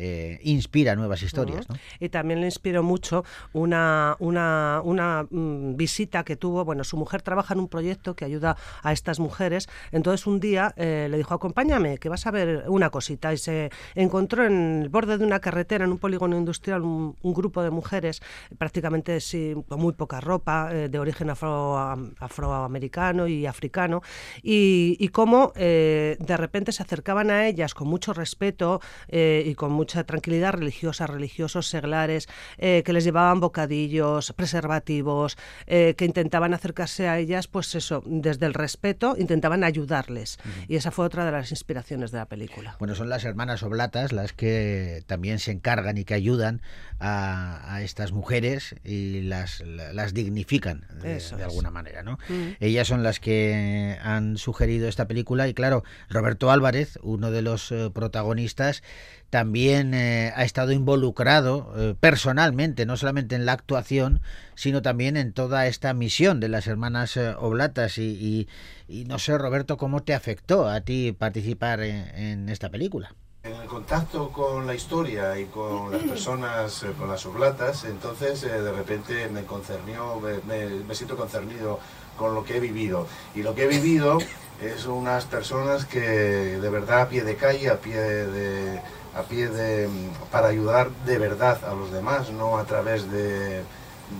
eh, 0.00 0.38
inspira 0.44 0.94
nuevas 0.94 1.22
historias. 1.22 1.68
¿no? 1.68 1.74
Y 1.98 2.08
también 2.08 2.40
le 2.40 2.46
inspiró 2.46 2.84
mucho 2.84 3.24
una, 3.52 4.16
una, 4.20 4.80
una 4.84 5.26
mm, 5.28 5.74
visita 5.74 6.22
que 6.24 6.36
tuvo. 6.36 6.64
Bueno, 6.64 6.84
su 6.84 6.96
mujer 6.96 7.22
trabaja 7.22 7.54
en 7.54 7.60
un 7.60 7.68
proyecto 7.68 8.14
que 8.14 8.24
ayuda 8.24 8.56
a 8.82 8.92
estas 8.92 9.18
mujeres. 9.18 9.68
Entonces, 9.90 10.26
un 10.28 10.38
día 10.38 10.72
eh, 10.76 11.08
le 11.10 11.16
dijo: 11.16 11.34
Acompáñame, 11.34 11.98
que 11.98 12.08
vas 12.08 12.26
a 12.26 12.30
ver 12.30 12.64
una 12.68 12.90
cosita. 12.90 13.32
Y 13.32 13.38
se 13.38 13.70
encontró 13.96 14.46
en 14.46 14.82
el 14.82 14.88
borde 14.88 15.18
de 15.18 15.24
una 15.24 15.40
carretera, 15.40 15.84
en 15.84 15.90
un 15.90 15.98
polígono 15.98 16.36
industrial, 16.38 16.82
un, 16.82 17.16
un 17.20 17.34
grupo 17.34 17.62
de 17.62 17.70
mujeres, 17.70 18.22
prácticamente 18.56 19.18
sin, 19.18 19.62
con 19.62 19.80
muy 19.80 19.94
poca 19.94 20.20
ropa, 20.20 20.70
eh, 20.72 20.88
de 20.88 20.98
origen 21.00 21.28
afro, 21.30 21.76
afroamericano 22.20 23.26
y 23.26 23.46
africano. 23.46 24.00
Y, 24.44 24.96
y 25.00 25.08
cómo 25.08 25.52
de 25.56 26.36
repente 26.36 26.70
se 26.72 26.82
acercaban 26.82 27.30
a 27.30 27.48
ellas 27.48 27.74
con 27.74 27.88
mucho 27.88 28.12
respeto 28.12 28.80
y 29.08 29.54
con 29.54 29.72
mucha 29.88 30.04
tranquilidad 30.04 30.52
religiosa, 30.52 31.06
religiosos, 31.06 31.66
seglares, 31.66 32.28
eh, 32.58 32.82
que 32.84 32.92
les 32.92 33.04
llevaban 33.04 33.40
bocadillos, 33.40 34.34
preservativos, 34.36 35.38
eh, 35.66 35.94
que 35.96 36.04
intentaban 36.04 36.52
acercarse 36.52 37.08
a 37.08 37.18
ellas, 37.18 37.48
pues 37.48 37.74
eso, 37.74 38.02
desde 38.04 38.44
el 38.44 38.52
respeto, 38.52 39.14
intentaban 39.18 39.64
ayudarles. 39.64 40.36
Y 40.68 40.76
esa 40.76 40.90
fue 40.90 41.06
otra 41.06 41.24
de 41.24 41.32
las 41.32 41.50
inspiraciones 41.52 42.10
de 42.10 42.18
la 42.18 42.26
película. 42.26 42.76
Bueno, 42.78 42.94
son 42.94 43.08
las 43.08 43.24
hermanas 43.24 43.62
oblatas 43.62 44.12
las 44.12 44.34
que 44.34 45.02
también 45.06 45.38
se 45.38 45.52
encargan 45.52 45.96
y 45.96 46.04
que 46.04 46.12
ayudan 46.12 46.60
a, 47.00 47.74
a 47.74 47.80
estas 47.82 48.12
mujeres 48.12 48.74
y 48.84 49.22
las, 49.22 49.60
la- 49.60 49.94
las 49.94 50.12
dignifican 50.12 50.84
de, 51.02 51.18
alguna 51.42 51.70
manera, 51.70 52.02
¿no? 52.02 52.18
Ellas 52.60 52.86
son 52.88 53.02
las 53.02 53.20
que 53.20 53.96
han 54.02 54.36
sugerido 54.36 54.86
esta 54.86 55.06
película 55.08 55.48
y 55.48 55.54
claro, 55.54 55.82
Roberto 56.10 56.50
Álvarez, 56.50 56.98
uno 57.02 57.30
de 57.30 57.40
los 57.40 57.72
eh, 57.72 57.90
protagonistas, 57.94 58.82
también 59.30 59.92
eh, 59.94 60.32
ha 60.34 60.44
estado 60.44 60.72
involucrado 60.72 61.72
eh, 61.76 61.94
personalmente, 61.98 62.86
no 62.86 62.96
solamente 62.96 63.34
en 63.36 63.44
la 63.46 63.52
actuación, 63.52 64.20
sino 64.54 64.82
también 64.82 65.16
en 65.16 65.32
toda 65.32 65.66
esta 65.66 65.92
misión 65.94 66.40
de 66.40 66.48
las 66.48 66.66
hermanas 66.66 67.16
eh, 67.16 67.34
Oblatas. 67.38 67.98
Y, 67.98 68.02
y- 68.04 68.48
y 68.88 69.04
no 69.04 69.18
sé, 69.18 69.36
Roberto, 69.36 69.76
¿cómo 69.76 70.02
te 70.02 70.14
afectó 70.14 70.68
a 70.68 70.80
ti 70.80 71.12
participar 71.12 71.80
en- 71.82 72.08
en 72.16 72.48
esta 72.48 72.70
película? 72.70 73.14
En 73.44 73.54
el 73.54 73.66
contacto 73.68 74.30
con 74.32 74.66
la 74.66 74.74
historia 74.74 75.38
y 75.38 75.44
con 75.46 75.92
las 75.92 76.02
personas, 76.02 76.84
con 76.98 77.08
las 77.08 77.24
oblatas, 77.26 77.84
entonces 77.84 78.40
de 78.42 78.72
repente 78.72 79.28
me 79.28 79.42
concernió, 79.44 80.18
me, 80.20 80.38
me- 80.46 80.84
me 80.84 80.94
siento 80.94 81.16
concernido 81.16 81.78
con 82.16 82.34
lo 82.34 82.44
que 82.44 82.56
he 82.56 82.60
vivido. 82.60 83.06
Y 83.34 83.42
lo 83.42 83.54
que 83.54 83.64
he 83.64 83.68
vivido 83.68 84.18
es 84.60 84.86
unas 84.86 85.24
personas 85.26 85.84
que 85.84 86.00
de 86.00 86.70
verdad 86.70 87.02
a 87.02 87.08
pie 87.08 87.22
de 87.22 87.36
calle, 87.36 87.68
a 87.70 87.76
pie 87.78 87.96
de, 87.96 88.80
a 89.14 89.22
pie 89.22 89.48
de, 89.48 89.88
para 90.30 90.48
ayudar 90.48 90.90
de 91.06 91.18
verdad 91.18 91.58
a 91.64 91.74
los 91.74 91.92
demás, 91.92 92.30
no 92.30 92.58
a 92.58 92.64
través 92.64 93.10
de, 93.10 93.62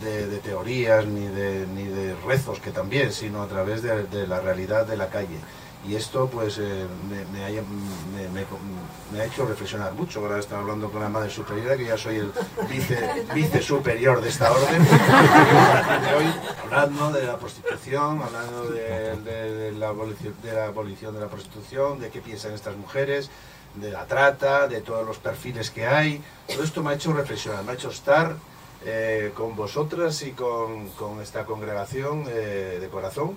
de- 0.03 0.39
teorías 0.43 1.07
ni 1.07 1.27
de, 1.27 1.67
ni 1.67 1.85
de 1.85 2.15
rezos, 2.27 2.61
que 2.61 2.71
también, 2.71 3.13
sino 3.13 3.43
a 3.43 3.47
través 3.47 3.83
de, 3.83 4.05
de 4.05 4.27
la 4.27 4.41
realidad 4.41 4.87
de 4.87 4.97
la 4.97 5.09
calle. 5.09 5.39
Y 5.87 5.95
esto 5.95 6.29
pues 6.29 6.59
eh, 6.59 6.87
me, 7.33 7.45
ha, 7.45 9.25
hecho 9.25 9.47
reflexionar 9.47 9.93
mucho. 9.95 10.21
Ahora 10.21 10.39
estaba 10.39 10.63
hablando 10.63 10.91
con 10.91 11.01
la 11.01 11.09
madre 11.09 11.31
superiora, 11.31 11.77
que 11.77 11.85
ya 11.87 11.97
soy 11.97 12.17
el 12.17 12.33
vice, 13.35 13.63
superior 13.63 14.21
de 14.21 14.29
esta 14.29 14.51
orden. 14.51 14.83
de 14.83 14.91
hoy, 16.17 16.35
hablando 16.65 17.13
de 17.13 17.27
la 17.27 17.39
prostitución, 17.39 18.21
hablando 18.23 18.71
de 18.71 19.73
la 19.79 19.89
abolición, 19.89 20.35
de 20.43 20.53
la 20.53 20.67
abolición 20.67 21.15
de 21.15 21.21
la 21.21 21.29
prostitución, 21.29 22.01
de 22.01 22.11
qué 22.11 22.21
piensan 22.21 22.53
estas 22.53 22.77
mujeres, 22.77 23.31
de 23.75 23.91
la 23.91 24.07
trata, 24.07 24.67
de 24.69 24.81
todos 24.81 25.07
los 25.07 25.19
perfiles 25.19 25.71
que 25.71 25.87
hay. 25.87 26.21
Todo 26.47 26.65
esto 26.65 26.83
me 26.83 26.91
ha 26.91 26.95
hecho 26.95 27.13
reflexionar, 27.13 27.65
me 27.65 27.73
ha 27.73 27.75
hecho 27.75 27.91
estar 27.91 28.37
eh, 28.85 29.33
con 29.35 29.55
vosotras 29.57 30.23
y 30.23 30.33
con, 30.33 30.89
con 30.91 31.21
esta 31.21 31.45
congregación 31.45 32.25
eh, 32.29 32.79
de 32.81 32.89
corazón. 32.89 33.37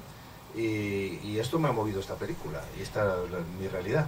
Y, 0.55 1.19
y 1.23 1.37
esto 1.39 1.59
me 1.59 1.69
ha 1.69 1.71
movido 1.71 1.99
esta 2.01 2.15
película 2.15 2.61
y 2.77 2.81
esta 2.83 3.15
es 3.25 3.31
la- 3.31 3.39
mi 3.59 3.67
realidad. 3.69 4.07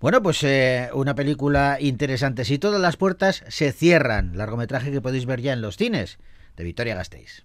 Bueno, 0.00 0.22
pues 0.22 0.42
eh, 0.44 0.88
una 0.94 1.14
película 1.14 1.78
interesante. 1.80 2.44
Si 2.44 2.58
todas 2.58 2.80
las 2.80 2.96
puertas 2.96 3.44
se 3.48 3.72
cierran, 3.72 4.36
largometraje 4.36 4.90
que 4.92 5.00
podéis 5.00 5.26
ver 5.26 5.40
ya 5.40 5.52
en 5.52 5.60
los 5.62 5.76
cines, 5.76 6.18
de 6.56 6.64
Victoria 6.64 6.94
Gasteiz. 6.94 7.44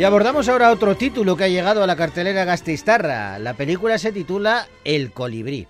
Y 0.00 0.04
abordamos 0.04 0.48
ahora 0.48 0.70
otro 0.70 0.96
título 0.96 1.36
que 1.36 1.44
ha 1.44 1.48
llegado 1.48 1.82
a 1.82 1.86
la 1.86 1.94
cartelera 1.94 2.46
gasteiztarra. 2.46 3.38
La 3.38 3.52
película 3.52 3.98
se 3.98 4.12
titula 4.12 4.66
El 4.82 5.12
colibrí. 5.12 5.68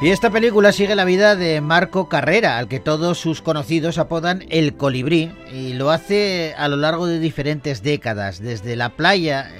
Y 0.00 0.10
esta 0.10 0.30
película 0.30 0.72
sigue 0.72 0.96
la 0.96 1.04
vida 1.04 1.36
de 1.36 1.60
Marco 1.60 2.08
Carrera, 2.08 2.58
al 2.58 2.66
que 2.66 2.80
todos 2.80 3.18
sus 3.18 3.40
conocidos 3.42 3.98
apodan 3.98 4.44
el 4.48 4.74
colibrí, 4.74 5.30
y 5.54 5.74
lo 5.74 5.92
hace 5.92 6.52
a 6.58 6.66
lo 6.66 6.76
largo 6.76 7.06
de 7.06 7.20
diferentes 7.20 7.84
décadas, 7.84 8.40
desde 8.40 8.74
la 8.74 8.88
playa 8.88 9.52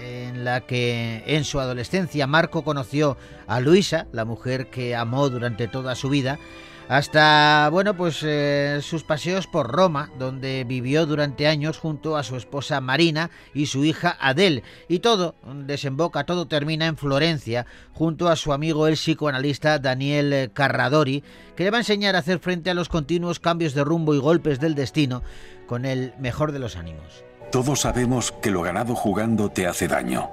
en 0.43 0.47
la 0.47 0.63
que 0.63 1.23
en 1.27 1.45
su 1.45 1.61
adolescencia 1.61 2.27
Marco 2.27 2.65
conoció 2.65 3.17
a 3.47 3.61
Luisa, 3.61 4.09
la 4.11 4.25
mujer 4.25 4.71
que 4.71 4.97
amó 4.97 5.29
durante 5.29 5.69
toda 5.69 5.95
su 5.95 6.09
vida, 6.09 6.41
hasta 6.89 7.69
bueno 7.71 7.97
pues 7.97 8.25
eh, 8.25 8.81
sus 8.83 9.05
paseos 9.05 9.47
por 9.47 9.71
Roma, 9.71 10.11
donde 10.19 10.65
vivió 10.65 11.07
durante 11.07 11.47
años 11.47 11.79
junto 11.79 12.17
a 12.17 12.25
su 12.25 12.37
esposa 12.37 12.81
Marina 12.81 13.31
y 13.55 13.67
su 13.67 13.85
hija 13.85 14.17
Adele, 14.21 14.65
y 14.89 14.99
todo 14.99 15.37
desemboca, 15.65 16.25
todo 16.25 16.49
termina 16.49 16.87
en 16.87 16.97
Florencia, 16.97 17.65
junto 17.93 18.29
a 18.29 18.35
su 18.35 18.53
amigo 18.53 18.89
el 18.89 18.95
psicoanalista 18.95 19.79
Daniel 19.79 20.51
Carradori, 20.53 21.23
que 21.55 21.63
le 21.63 21.71
va 21.71 21.77
a 21.77 21.83
enseñar 21.83 22.17
a 22.17 22.19
hacer 22.19 22.41
frente 22.41 22.69
a 22.69 22.75
los 22.75 22.89
continuos 22.89 23.39
cambios 23.39 23.75
de 23.75 23.85
rumbo 23.85 24.13
y 24.13 24.19
golpes 24.19 24.59
del 24.59 24.75
destino 24.75 25.23
con 25.69 25.85
el 25.85 26.15
mejor 26.19 26.51
de 26.51 26.59
los 26.59 26.75
ánimos. 26.75 27.25
Todos 27.53 27.83
sabemos 27.83 28.33
que 28.33 28.51
lo 28.51 28.63
ganado 28.63 28.95
jugando 28.95 29.51
te 29.51 29.67
hace 29.67 29.87
daño. 29.87 30.31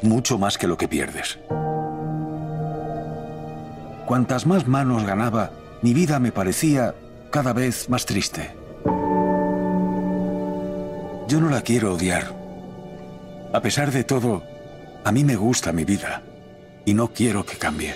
Mucho 0.00 0.38
más 0.38 0.56
que 0.56 0.66
lo 0.66 0.78
que 0.78 0.88
pierdes. 0.88 1.38
Cuantas 4.06 4.46
más 4.46 4.66
manos 4.66 5.04
ganaba, 5.04 5.50
mi 5.82 5.92
vida 5.92 6.18
me 6.18 6.32
parecía 6.32 6.94
cada 7.30 7.52
vez 7.52 7.90
más 7.90 8.06
triste. 8.06 8.56
Yo 11.28 11.38
no 11.38 11.50
la 11.50 11.60
quiero 11.60 11.92
odiar. 11.92 12.32
A 13.52 13.60
pesar 13.60 13.92
de 13.92 14.04
todo, 14.04 14.42
a 15.04 15.12
mí 15.12 15.24
me 15.24 15.36
gusta 15.36 15.70
mi 15.72 15.84
vida 15.84 16.22
y 16.86 16.94
no 16.94 17.12
quiero 17.12 17.44
que 17.44 17.58
cambie. 17.58 17.94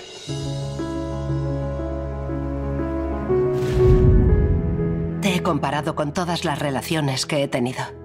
Te 5.21 5.35
he 5.37 5.41
comparado 5.41 5.95
con 5.95 6.13
todas 6.13 6.45
las 6.45 6.59
relaciones 6.59 7.25
que 7.25 7.41
he 7.41 7.47
tenido. 7.47 8.02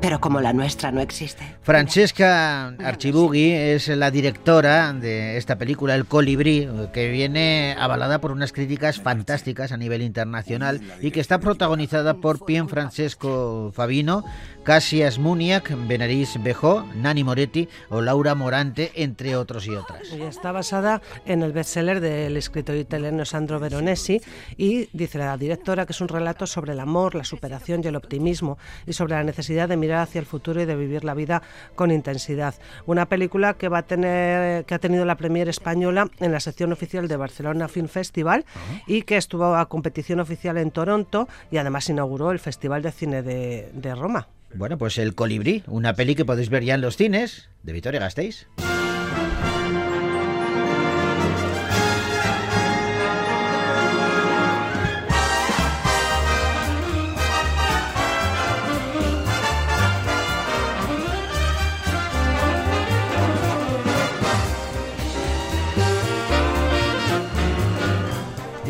Pero 0.00 0.18
como 0.18 0.40
la 0.40 0.52
nuestra 0.54 0.90
no 0.90 1.00
existe. 1.00 1.44
Francesca 1.62 2.68
Archibugui 2.68 3.52
es 3.52 3.88
la 3.88 4.10
directora 4.10 4.94
de 4.94 5.36
esta 5.36 5.56
película 5.56 5.94
El 5.94 6.06
Colibrí, 6.06 6.66
que 6.92 7.10
viene 7.10 7.76
avalada 7.78 8.18
por 8.18 8.32
unas 8.32 8.52
críticas 8.52 8.98
fantásticas 9.00 9.72
a 9.72 9.76
nivel 9.76 10.00
internacional 10.00 10.80
y 11.02 11.10
que 11.10 11.20
está 11.20 11.38
protagonizada 11.38 12.14
por 12.14 12.46
Pien 12.46 12.68
Francesco 12.68 13.72
Fabino, 13.74 14.24
Cassias 14.62 15.18
Muniac, 15.18 15.74
Benaris 15.86 16.42
Bejó, 16.42 16.84
Nani 16.94 17.22
Moretti 17.22 17.68
o 17.90 18.00
Laura 18.00 18.34
Morante, 18.34 18.92
entre 18.94 19.36
otros 19.36 19.66
y 19.66 19.74
otras. 19.74 20.12
Y 20.12 20.22
está 20.22 20.52
basada 20.52 21.02
en 21.26 21.42
el 21.42 21.52
bestseller 21.52 22.00
del 22.00 22.36
escritor 22.36 22.76
italiano 22.76 23.24
Sandro 23.24 23.60
Veronesi 23.60 24.20
y 24.56 24.88
dice 24.92 25.18
la 25.18 25.36
directora 25.36 25.84
que 25.84 25.92
es 25.92 26.00
un 26.00 26.08
relato 26.08 26.46
sobre 26.46 26.72
el 26.72 26.80
amor, 26.80 27.14
la 27.14 27.24
superación 27.24 27.82
y 27.84 27.88
el 27.88 27.96
optimismo 27.96 28.58
y 28.86 28.94
sobre 28.94 29.14
la 29.14 29.24
necesidad 29.24 29.68
de 29.68 29.76
mirar 29.76 29.89
hacia 29.94 30.18
el 30.18 30.26
futuro 30.26 30.60
y 30.60 30.64
de 30.64 30.76
vivir 30.76 31.04
la 31.04 31.14
vida 31.14 31.42
con 31.74 31.90
intensidad. 31.90 32.54
Una 32.86 33.06
película 33.06 33.54
que 33.54 33.68
va 33.68 33.78
a 33.78 33.82
tener 33.82 34.64
que 34.64 34.74
ha 34.74 34.78
tenido 34.78 35.04
la 35.04 35.16
premier 35.16 35.48
española 35.48 36.10
en 36.18 36.32
la 36.32 36.40
sección 36.40 36.72
oficial 36.72 37.08
de 37.08 37.16
Barcelona 37.16 37.68
Film 37.68 37.88
Festival 37.88 38.44
y 38.86 39.02
que 39.02 39.16
estuvo 39.16 39.54
a 39.54 39.68
competición 39.68 40.20
oficial 40.20 40.56
en 40.58 40.70
Toronto 40.70 41.28
y 41.50 41.56
además 41.56 41.88
inauguró 41.88 42.30
el 42.30 42.38
Festival 42.38 42.82
de 42.82 42.92
Cine 42.92 43.22
de, 43.22 43.94
Roma. 43.94 44.28
Bueno, 44.54 44.78
pues 44.78 44.98
El 44.98 45.14
Colibrí, 45.14 45.62
una 45.66 45.94
peli 45.94 46.14
que 46.14 46.24
podéis 46.24 46.48
ver 46.48 46.64
ya 46.64 46.74
en 46.74 46.80
los 46.80 46.96
cines 46.96 47.48
de 47.62 47.72
Victoria 47.72 48.00
Gasteiz. 48.00 48.46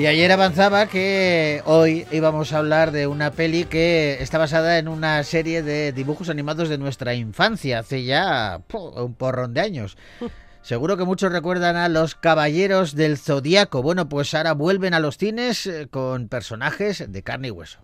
Y 0.00 0.06
ayer 0.06 0.32
avanzaba 0.32 0.86
que 0.86 1.60
hoy 1.66 2.06
íbamos 2.10 2.54
a 2.54 2.58
hablar 2.58 2.90
de 2.90 3.06
una 3.06 3.32
peli 3.32 3.64
que 3.64 4.16
está 4.22 4.38
basada 4.38 4.78
en 4.78 4.88
una 4.88 5.22
serie 5.24 5.62
de 5.62 5.92
dibujos 5.92 6.30
animados 6.30 6.70
de 6.70 6.78
nuestra 6.78 7.12
infancia, 7.12 7.80
hace 7.80 8.04
ya 8.04 8.62
un 8.72 9.12
porrón 9.12 9.52
de 9.52 9.60
años. 9.60 9.98
Seguro 10.62 10.96
que 10.96 11.04
muchos 11.04 11.30
recuerdan 11.30 11.76
a 11.76 11.90
los 11.90 12.14
Caballeros 12.14 12.94
del 12.94 13.18
Zodíaco. 13.18 13.82
Bueno, 13.82 14.08
pues 14.08 14.32
ahora 14.32 14.54
vuelven 14.54 14.94
a 14.94 15.00
los 15.00 15.18
cines 15.18 15.66
eh, 15.66 15.86
con 15.90 16.28
personajes 16.28 17.04
de 17.06 17.22
carne 17.22 17.48
y 17.48 17.50
hueso. 17.50 17.80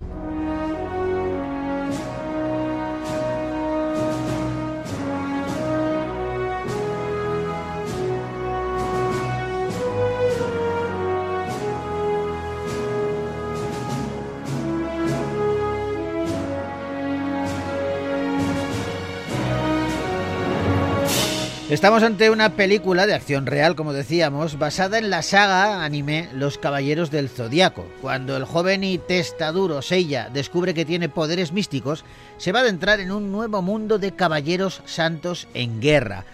Estamos 21.76 22.02
ante 22.02 22.30
una 22.30 22.56
película 22.56 23.06
de 23.06 23.12
acción 23.12 23.44
real, 23.44 23.76
como 23.76 23.92
decíamos, 23.92 24.58
basada 24.58 24.96
en 24.96 25.10
la 25.10 25.20
saga 25.20 25.84
anime 25.84 26.30
Los 26.32 26.56
Caballeros 26.56 27.10
del 27.10 27.28
Zodiaco. 27.28 27.84
Cuando 28.00 28.34
el 28.34 28.46
joven 28.46 28.82
y 28.82 28.96
testaduro 28.96 29.82
Seiya 29.82 30.30
descubre 30.32 30.72
que 30.72 30.86
tiene 30.86 31.10
poderes 31.10 31.52
místicos, 31.52 32.06
se 32.38 32.50
va 32.50 32.60
a 32.60 32.62
adentrar 32.62 33.00
en 33.00 33.12
un 33.12 33.30
nuevo 33.30 33.60
mundo 33.60 33.98
de 33.98 34.12
caballeros 34.12 34.80
santos 34.86 35.48
en 35.52 35.82
guerra. 35.82 36.24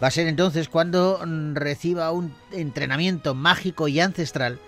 Va 0.00 0.06
a 0.06 0.12
ser 0.12 0.28
entonces 0.28 0.68
cuando 0.68 1.18
mm, 1.26 1.56
reciba 1.56 2.12
un 2.12 2.32
entrenamiento 2.52 3.34
mágico 3.34 3.88
y 3.88 3.98
ancestral, 3.98 4.60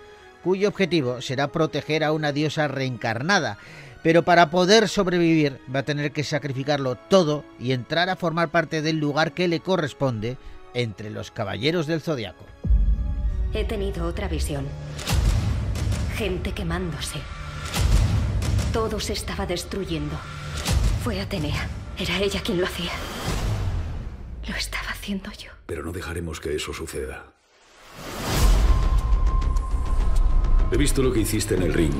cuyo 0.43 0.67
objetivo 0.67 1.21
será 1.21 1.47
proteger 1.47 2.03
a 2.03 2.11
una 2.11 2.33
diosa 2.33 2.67
reencarnada. 2.67 3.57
Pero 4.05 4.21
para 4.21 4.51
poder 4.51 4.87
sobrevivir 4.87 5.59
va 5.75 5.79
a 5.79 5.83
tener 5.83 6.11
que 6.11 6.23
sacrificarlo 6.23 6.93
todo 6.93 7.43
y 7.59 7.71
entrar 7.71 8.07
a 8.11 8.15
formar 8.15 8.49
parte 8.49 8.83
del 8.83 8.97
lugar 8.99 9.33
que 9.33 9.47
le 9.47 9.61
corresponde 9.61 10.37
entre 10.75 11.09
los 11.09 11.31
caballeros 11.31 11.87
del 11.87 12.01
zodiaco. 12.01 12.45
He 13.51 13.63
tenido 13.63 14.05
otra 14.05 14.27
visión. 14.27 14.67
Gente 16.15 16.51
quemándose. 16.51 17.17
Todo 18.71 18.99
se 18.99 19.13
estaba 19.13 19.47
destruyendo. 19.47 20.15
Fue 21.03 21.19
Atenea. 21.19 21.67
Era 21.97 22.19
ella 22.19 22.41
quien 22.43 22.59
lo 22.59 22.67
hacía. 22.67 22.91
Lo 24.47 24.55
estaba 24.55 24.89
haciendo 24.91 25.31
yo. 25.31 25.49
Pero 25.65 25.83
no 25.83 25.91
dejaremos 25.91 26.39
que 26.39 26.55
eso 26.55 26.73
suceda. 26.75 27.23
He 30.71 30.77
visto 30.77 31.01
lo 31.01 31.11
que 31.11 31.21
hiciste 31.21 31.55
en 31.55 31.63
el 31.63 31.73
ring. 31.73 31.95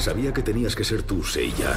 Sabía 0.00 0.32
que 0.32 0.42
tenías 0.42 0.74
que 0.74 0.82
ser 0.82 1.02
tú, 1.02 1.22
Seiya. 1.22 1.74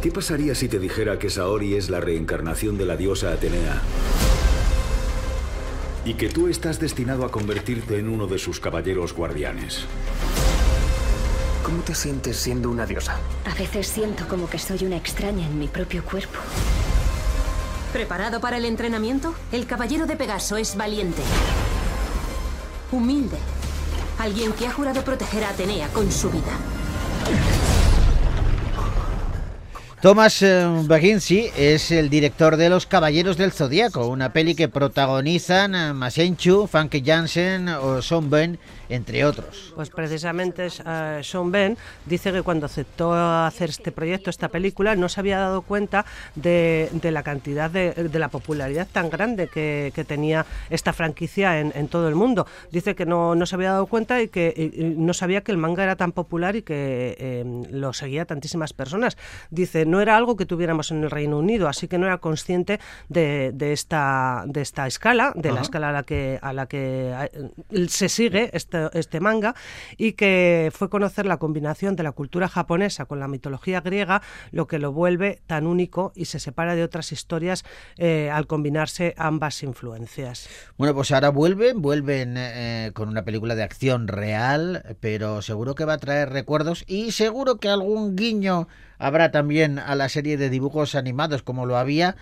¿Qué 0.00 0.12
pasaría 0.12 0.54
si 0.54 0.68
te 0.68 0.78
dijera 0.78 1.18
que 1.18 1.28
Saori 1.28 1.74
es 1.74 1.90
la 1.90 1.98
reencarnación 1.98 2.78
de 2.78 2.86
la 2.86 2.96
diosa 2.96 3.32
Atenea? 3.32 3.82
Y 6.04 6.14
que 6.14 6.28
tú 6.28 6.46
estás 6.46 6.78
destinado 6.78 7.24
a 7.24 7.32
convertirte 7.32 7.98
en 7.98 8.08
uno 8.08 8.28
de 8.28 8.38
sus 8.38 8.60
caballeros 8.60 9.12
guardianes. 9.14 9.84
¿Cómo 11.64 11.82
te 11.82 11.96
sientes 11.96 12.36
siendo 12.36 12.70
una 12.70 12.86
diosa? 12.86 13.18
A 13.44 13.54
veces 13.54 13.88
siento 13.88 14.28
como 14.28 14.48
que 14.48 14.60
soy 14.60 14.84
una 14.84 14.96
extraña 14.96 15.44
en 15.44 15.58
mi 15.58 15.66
propio 15.66 16.04
cuerpo. 16.04 16.38
¿Preparado 17.92 18.40
para 18.40 18.58
el 18.58 18.64
entrenamiento? 18.64 19.34
El 19.50 19.66
caballero 19.66 20.06
de 20.06 20.14
Pegaso 20.14 20.56
es 20.56 20.76
valiente. 20.76 21.22
Humilde. 22.92 23.38
Alguien 24.20 24.52
que 24.52 24.66
ha 24.66 24.70
jurado 24.70 25.02
proteger 25.02 25.42
a 25.44 25.48
Atenea 25.48 25.88
con 25.94 26.12
su 26.12 26.28
vida. 26.28 26.52
Thomas 30.00 30.40
eh, 30.40 30.64
Baginski 30.86 31.50
es 31.58 31.90
el 31.90 32.08
director 32.08 32.56
de 32.56 32.70
Los 32.70 32.86
Caballeros 32.86 33.36
del 33.36 33.52
Zodíaco, 33.52 34.06
una 34.06 34.32
peli 34.32 34.54
que 34.54 34.66
protagonizan 34.66 35.74
eh, 35.74 35.92
Masenchu, 35.92 36.66
Funke 36.66 37.02
Jansen 37.04 37.68
o 37.68 38.00
Son 38.00 38.30
Ben, 38.30 38.58
entre 38.88 39.26
otros. 39.26 39.74
Pues 39.76 39.90
precisamente 39.90 40.68
eh, 40.86 41.20
Sean 41.22 41.52
Ben 41.52 41.76
dice 42.06 42.32
que 42.32 42.40
cuando 42.40 42.64
aceptó 42.64 43.12
hacer 43.12 43.68
este 43.68 43.92
proyecto, 43.92 44.30
esta 44.30 44.48
película, 44.48 44.96
no 44.96 45.08
se 45.10 45.20
había 45.20 45.38
dado 45.38 45.60
cuenta 45.60 46.06
de, 46.34 46.90
la 47.02 47.22
cantidad 47.22 47.70
de, 47.70 48.10
la 48.12 48.28
popularidad 48.28 48.88
tan 48.90 49.10
grande 49.10 49.48
que, 49.48 49.92
tenía 50.08 50.46
esta 50.70 50.94
franquicia 50.94 51.60
en, 51.60 51.88
todo 51.88 52.08
el 52.08 52.14
mundo. 52.14 52.46
Dice 52.72 52.94
que 52.94 53.04
no, 53.04 53.36
se 53.44 53.54
había 53.54 53.72
dado 53.72 53.86
cuenta 53.86 54.22
y 54.22 54.28
que 54.28 54.94
no 54.96 55.12
sabía 55.12 55.42
que 55.42 55.52
el 55.52 55.58
manga 55.58 55.82
era 55.84 55.96
tan 55.96 56.12
popular 56.12 56.56
y 56.56 56.62
que 56.62 57.44
lo 57.70 57.92
seguía 57.92 58.24
tantísimas 58.24 58.72
personas. 58.72 59.18
Dice, 59.50 59.84
no 59.90 60.00
era 60.00 60.16
algo 60.16 60.36
que 60.36 60.46
tuviéramos 60.46 60.90
en 60.90 61.02
el 61.02 61.10
Reino 61.10 61.38
Unido, 61.38 61.68
así 61.68 61.88
que 61.88 61.98
no 61.98 62.06
era 62.06 62.18
consciente 62.18 62.80
de, 63.08 63.50
de 63.52 63.72
esta, 63.72 64.44
de 64.46 64.60
esta 64.62 64.86
escala, 64.86 65.32
de 65.34 65.48
Ajá. 65.48 65.56
la 65.56 65.62
escala 65.62 65.88
a 65.90 65.92
la 65.92 66.02
que, 66.04 66.38
a 66.40 66.52
la 66.52 66.66
que 66.66 67.12
eh, 67.70 67.88
se 67.88 68.08
sigue 68.08 68.50
este, 68.52 68.88
este 68.94 69.20
manga, 69.20 69.54
y 69.96 70.12
que 70.12 70.70
fue 70.74 70.88
conocer 70.88 71.26
la 71.26 71.38
combinación 71.38 71.96
de 71.96 72.02
la 72.02 72.12
cultura 72.12 72.48
japonesa 72.48 73.04
con 73.04 73.20
la 73.20 73.28
mitología 73.28 73.80
griega 73.80 74.22
lo 74.52 74.66
que 74.66 74.78
lo 74.78 74.92
vuelve 74.92 75.42
tan 75.46 75.66
único 75.66 76.12
y 76.14 76.26
se 76.26 76.38
separa 76.38 76.74
de 76.74 76.84
otras 76.84 77.12
historias 77.12 77.64
eh, 77.96 78.30
al 78.32 78.46
combinarse 78.46 79.14
ambas 79.16 79.62
influencias. 79.62 80.48
Bueno, 80.76 80.94
pues 80.94 81.10
ahora 81.12 81.30
vuelven, 81.30 81.82
vuelven 81.82 82.34
eh, 82.36 82.92
con 82.94 83.08
una 83.08 83.24
película 83.24 83.54
de 83.54 83.62
acción 83.62 84.08
real, 84.08 84.96
pero 85.00 85.42
seguro 85.42 85.74
que 85.74 85.84
va 85.84 85.94
a 85.94 85.98
traer 85.98 86.30
recuerdos 86.30 86.84
y 86.86 87.12
seguro 87.12 87.56
que 87.56 87.68
algún 87.68 88.16
guiño 88.16 88.68
habrá 89.00 89.32
también 89.32 89.78
a 89.80 89.96
la 89.96 90.08
serie 90.08 90.36
de 90.36 90.50
dibujos 90.50 90.94
animados 90.94 91.42
como 91.42 91.66
lo 91.66 91.76
había. 91.76 92.16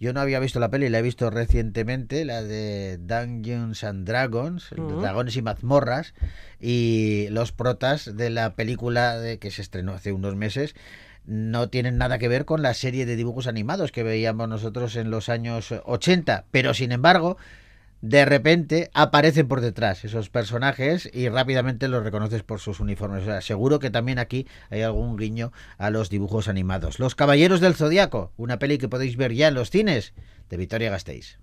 Yo 0.00 0.12
no 0.12 0.20
había 0.20 0.40
visto 0.40 0.58
la 0.60 0.70
peli, 0.70 0.88
la 0.90 0.98
he 0.98 1.02
visto 1.02 1.30
recientemente, 1.30 2.24
la 2.24 2.42
de 2.42 2.98
Dungeons 2.98 3.84
and 3.84 4.06
Dragons, 4.06 4.72
uh 4.72 4.74
-huh. 4.74 5.00
Dragones 5.00 5.36
y 5.36 5.42
Mazmorras, 5.42 6.14
y 6.60 7.28
los 7.30 7.52
protas 7.52 8.16
de 8.16 8.28
la 8.28 8.54
película 8.56 9.18
de, 9.18 9.38
que 9.38 9.52
se 9.52 9.62
estrenó 9.62 9.94
hace 9.94 10.12
unos 10.12 10.34
meses 10.34 10.74
no 11.26 11.70
tienen 11.70 11.96
nada 11.96 12.18
que 12.18 12.28
ver 12.28 12.44
con 12.44 12.60
la 12.60 12.74
serie 12.74 13.06
de 13.06 13.16
dibujos 13.16 13.46
animados 13.46 13.92
que 13.92 14.02
veíamos 14.02 14.46
nosotros 14.46 14.94
en 14.96 15.10
los 15.10 15.30
años 15.30 15.72
80, 15.86 16.44
pero 16.50 16.74
sin 16.74 16.92
embargo 16.92 17.38
de 18.04 18.26
repente 18.26 18.90
aparecen 18.92 19.48
por 19.48 19.62
detrás 19.62 20.04
esos 20.04 20.28
personajes 20.28 21.08
y 21.10 21.30
rápidamente 21.30 21.88
los 21.88 22.04
reconoces 22.04 22.42
por 22.42 22.60
sus 22.60 22.78
uniformes. 22.78 23.24
Seguro 23.42 23.78
que 23.78 23.88
también 23.88 24.18
aquí 24.18 24.46
hay 24.68 24.82
algún 24.82 25.16
guiño 25.16 25.52
a 25.78 25.88
los 25.88 26.10
dibujos 26.10 26.46
animados. 26.48 26.98
Los 26.98 27.14
Caballeros 27.14 27.62
del 27.62 27.74
Zodiaco, 27.74 28.30
una 28.36 28.58
peli 28.58 28.76
que 28.76 28.90
podéis 28.90 29.16
ver 29.16 29.32
ya 29.32 29.48
en 29.48 29.54
los 29.54 29.70
cines 29.70 30.12
de 30.50 30.56
Victoria 30.58 30.90
Gasteiz. 30.90 31.38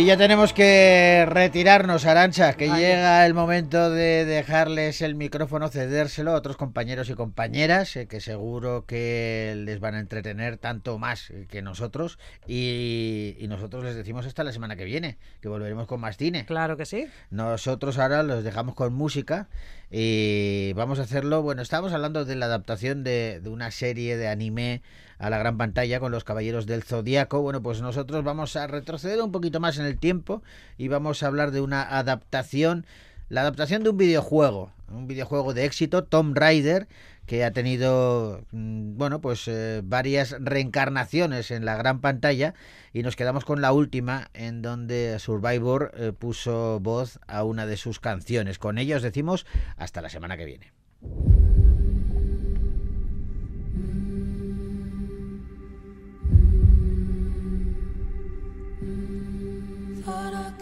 Y 0.00 0.06
ya 0.06 0.16
tenemos 0.16 0.54
que 0.54 1.26
retirarnos, 1.28 2.06
Arancha, 2.06 2.54
que 2.54 2.68
Vale. 2.68 2.80
llega 2.80 3.26
el 3.26 3.34
momento 3.34 3.90
de 3.90 4.24
dejarles 4.24 5.02
el 5.02 5.14
micrófono, 5.14 5.68
cedérselo 5.68 6.30
a 6.30 6.36
otros 6.36 6.56
compañeros 6.56 7.10
y 7.10 7.14
compañeras, 7.14 7.94
eh, 7.96 8.06
que 8.06 8.22
seguro 8.22 8.86
que 8.86 9.52
les 9.58 9.78
van 9.78 9.96
a 9.96 10.00
entretener 10.00 10.56
tanto 10.56 10.96
más 10.96 11.28
eh, 11.28 11.46
que 11.50 11.60
nosotros. 11.60 12.18
Y, 12.46 13.36
y 13.38 13.46
nosotros 13.48 13.84
les 13.84 13.94
decimos 13.94 14.24
hasta 14.24 14.42
la 14.42 14.52
semana 14.52 14.74
que 14.74 14.84
viene, 14.84 15.18
que 15.42 15.50
volveremos 15.50 15.86
con 15.86 16.00
más 16.00 16.16
cine. 16.16 16.46
Claro 16.46 16.78
que 16.78 16.86
sí. 16.86 17.06
Nosotros 17.28 17.98
ahora 17.98 18.22
los 18.22 18.42
dejamos 18.42 18.74
con 18.74 18.94
música 18.94 19.50
y 19.90 20.72
vamos 20.76 20.98
a 20.98 21.02
hacerlo. 21.02 21.42
Bueno, 21.42 21.60
estábamos 21.60 21.92
hablando 21.92 22.24
de 22.24 22.36
la 22.36 22.46
adaptación 22.46 23.04
de, 23.04 23.40
de 23.42 23.50
una 23.50 23.70
serie 23.70 24.16
de 24.16 24.28
anime 24.28 24.80
a 25.20 25.30
la 25.30 25.38
gran 25.38 25.58
pantalla 25.58 26.00
con 26.00 26.10
los 26.10 26.24
Caballeros 26.24 26.66
del 26.66 26.82
Zodíaco. 26.82 27.42
Bueno, 27.42 27.62
pues 27.62 27.80
nosotros 27.82 28.24
vamos 28.24 28.56
a 28.56 28.66
retroceder 28.66 29.22
un 29.22 29.30
poquito 29.30 29.60
más 29.60 29.78
en 29.78 29.84
el 29.84 29.98
tiempo 29.98 30.42
y 30.78 30.88
vamos 30.88 31.22
a 31.22 31.26
hablar 31.26 31.50
de 31.52 31.60
una 31.60 31.82
adaptación, 31.82 32.86
la 33.28 33.42
adaptación 33.42 33.84
de 33.84 33.90
un 33.90 33.98
videojuego, 33.98 34.72
un 34.88 35.06
videojuego 35.06 35.52
de 35.52 35.66
éxito, 35.66 36.04
Tomb 36.04 36.36
Raider, 36.36 36.88
que 37.26 37.44
ha 37.44 37.52
tenido, 37.52 38.44
mm, 38.50 38.96
bueno, 38.96 39.20
pues 39.20 39.46
eh, 39.46 39.82
varias 39.84 40.34
reencarnaciones 40.40 41.50
en 41.50 41.66
la 41.66 41.76
gran 41.76 42.00
pantalla 42.00 42.54
y 42.94 43.02
nos 43.02 43.14
quedamos 43.14 43.44
con 43.44 43.60
la 43.60 43.72
última 43.72 44.30
en 44.32 44.62
donde 44.62 45.18
Survivor 45.18 45.92
eh, 45.94 46.12
puso 46.18 46.80
voz 46.80 47.20
a 47.28 47.44
una 47.44 47.66
de 47.66 47.76
sus 47.76 48.00
canciones. 48.00 48.58
Con 48.58 48.78
ello 48.78 48.96
os 48.96 49.02
decimos 49.02 49.46
hasta 49.76 50.00
la 50.00 50.08
semana 50.08 50.38
que 50.38 50.46
viene. 50.46 50.72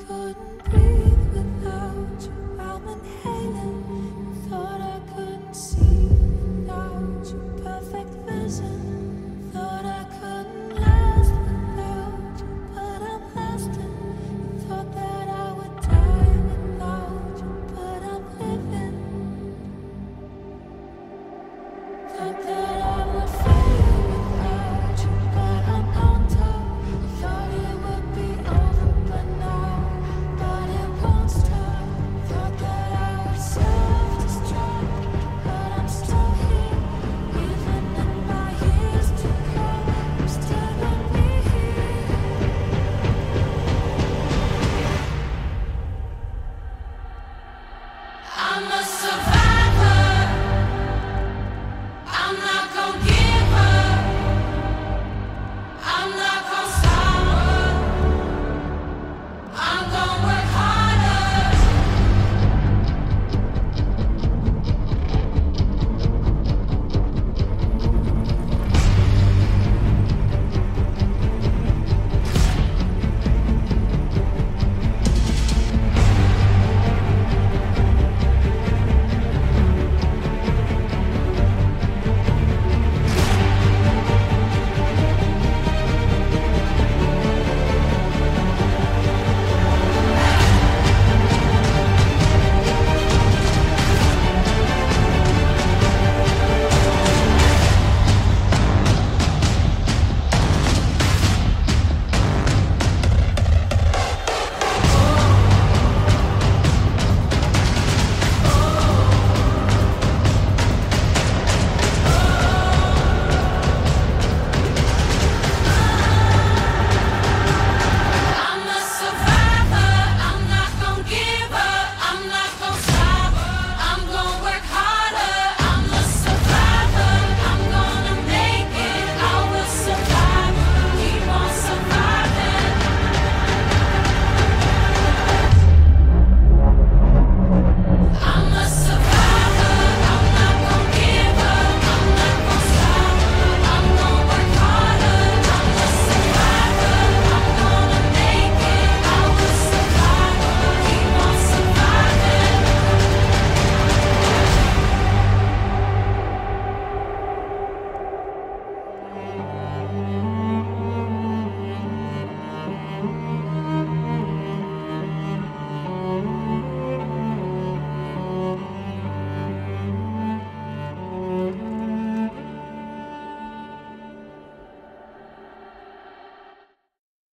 couldn't 0.09 0.48